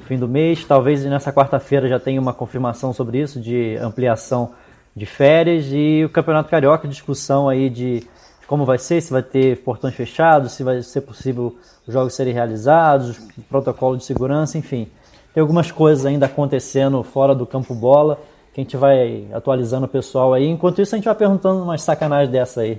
[0.02, 0.64] fim do mês.
[0.64, 4.54] Talvez nessa quarta-feira já tenha uma confirmação sobre isso, de ampliação
[4.94, 8.02] de férias e o Campeonato Carioca, discussão aí de
[8.46, 12.34] como vai ser, se vai ter portões fechados, se vai ser possível os jogos serem
[12.34, 14.88] realizados, protocolo de segurança, enfim.
[15.32, 18.20] Tem algumas coisas ainda acontecendo fora do campo bola,
[18.52, 20.46] que a gente vai atualizando o pessoal aí.
[20.46, 22.78] Enquanto isso, a gente vai perguntando umas sacanagens dessa aí.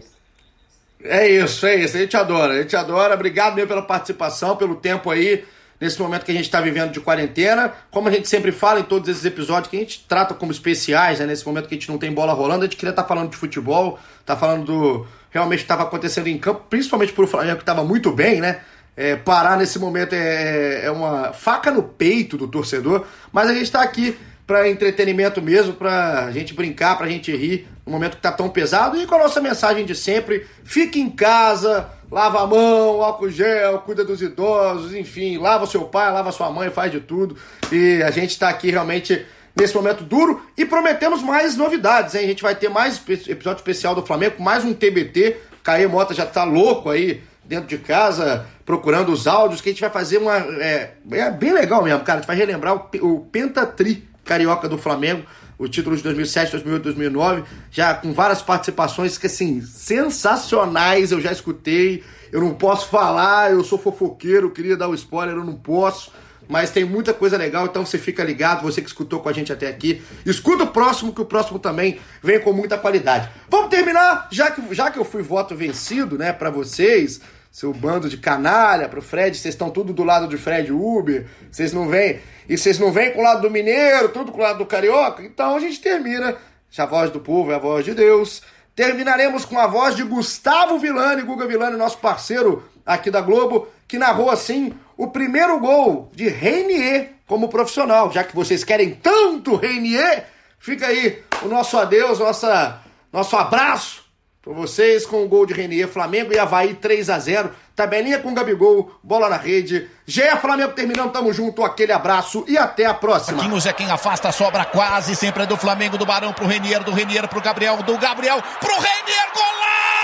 [1.03, 1.97] É isso, é isso.
[1.97, 3.15] A gente adora, a gente adora.
[3.15, 5.43] Obrigado mesmo pela participação, pelo tempo aí,
[5.83, 7.73] nesse momento que a gente está vivendo de quarentena.
[7.91, 11.19] Como a gente sempre fala em todos esses episódios, que a gente trata como especiais,
[11.19, 11.25] né?
[11.25, 13.35] Nesse momento que a gente não tem bola rolando, a gente queria estar falando de
[13.35, 18.11] futebol, tá falando do realmente estava acontecendo em campo, principalmente pro Flamengo, que estava muito
[18.11, 18.61] bem, né?
[18.95, 23.63] É, parar nesse momento é, é uma faca no peito do torcedor, mas a gente
[23.63, 24.15] está aqui
[24.47, 28.31] para entretenimento mesmo, para a gente brincar, para a gente rir no momento que tá
[28.31, 33.01] tão pesado e com a nossa mensagem de sempre: fique em casa, lava a mão,
[33.01, 37.35] álcool gel, cuida dos idosos, enfim, lava seu pai, lava sua mãe, faz de tudo.
[37.71, 42.25] E a gente está aqui realmente nesse momento duro e prometemos mais novidades, hein?
[42.25, 45.37] A gente vai ter mais episódio especial do Flamengo, mais um TBT.
[45.63, 49.81] Caê Mota já tá louco aí dentro de casa procurando os áudios que a gente
[49.81, 52.19] vai fazer uma é, é bem legal mesmo, cara.
[52.19, 55.23] A gente vai relembrar o, o Pentatri carioca do Flamengo,
[55.63, 61.31] o título de 2007, 2008, 2009, já com várias participações que assim sensacionais, eu já
[61.31, 62.03] escutei.
[62.31, 66.11] Eu não posso falar, eu sou fofoqueiro, queria dar o spoiler, eu não posso.
[66.49, 69.53] Mas tem muita coisa legal, então você fica ligado, você que escutou com a gente
[69.53, 70.01] até aqui.
[70.25, 73.29] Escuta o próximo, que o próximo também vem com muita qualidade.
[73.49, 77.21] Vamos terminar, já que, já que eu fui voto vencido, né, para vocês,
[77.53, 81.71] seu bando de canalha, pro Fred, vocês estão tudo do lado de Fred Uber, vocês
[81.71, 84.57] não vêm, e vocês não vêm com o lado do mineiro, tudo com o lado
[84.57, 86.35] do carioca, então a gente termina,
[86.75, 88.41] a voz do povo é a voz de Deus,
[88.75, 93.99] terminaremos com a voz de Gustavo Villani, Guga Villani, nosso parceiro aqui da Globo, que
[93.99, 100.25] narrou assim o primeiro gol de Reinier como profissional, já que vocês querem tanto Reinier,
[100.57, 102.81] fica aí o nosso adeus, nossa,
[103.11, 104.02] nosso abraço
[104.43, 108.33] para vocês com o gol de Renier, Flamengo e Havaí 3 a 0 Tabelinha com
[108.33, 109.89] Gabigol, bola na rede.
[110.05, 113.37] GE Flamengo terminando, tamo junto, aquele abraço e até a próxima.
[113.37, 116.91] Marquinhos é quem afasta, sobra quase, sempre é do Flamengo, do Barão pro Renier, do
[116.91, 120.02] Renier pro Gabriel, do Gabriel pro Renier, golaço!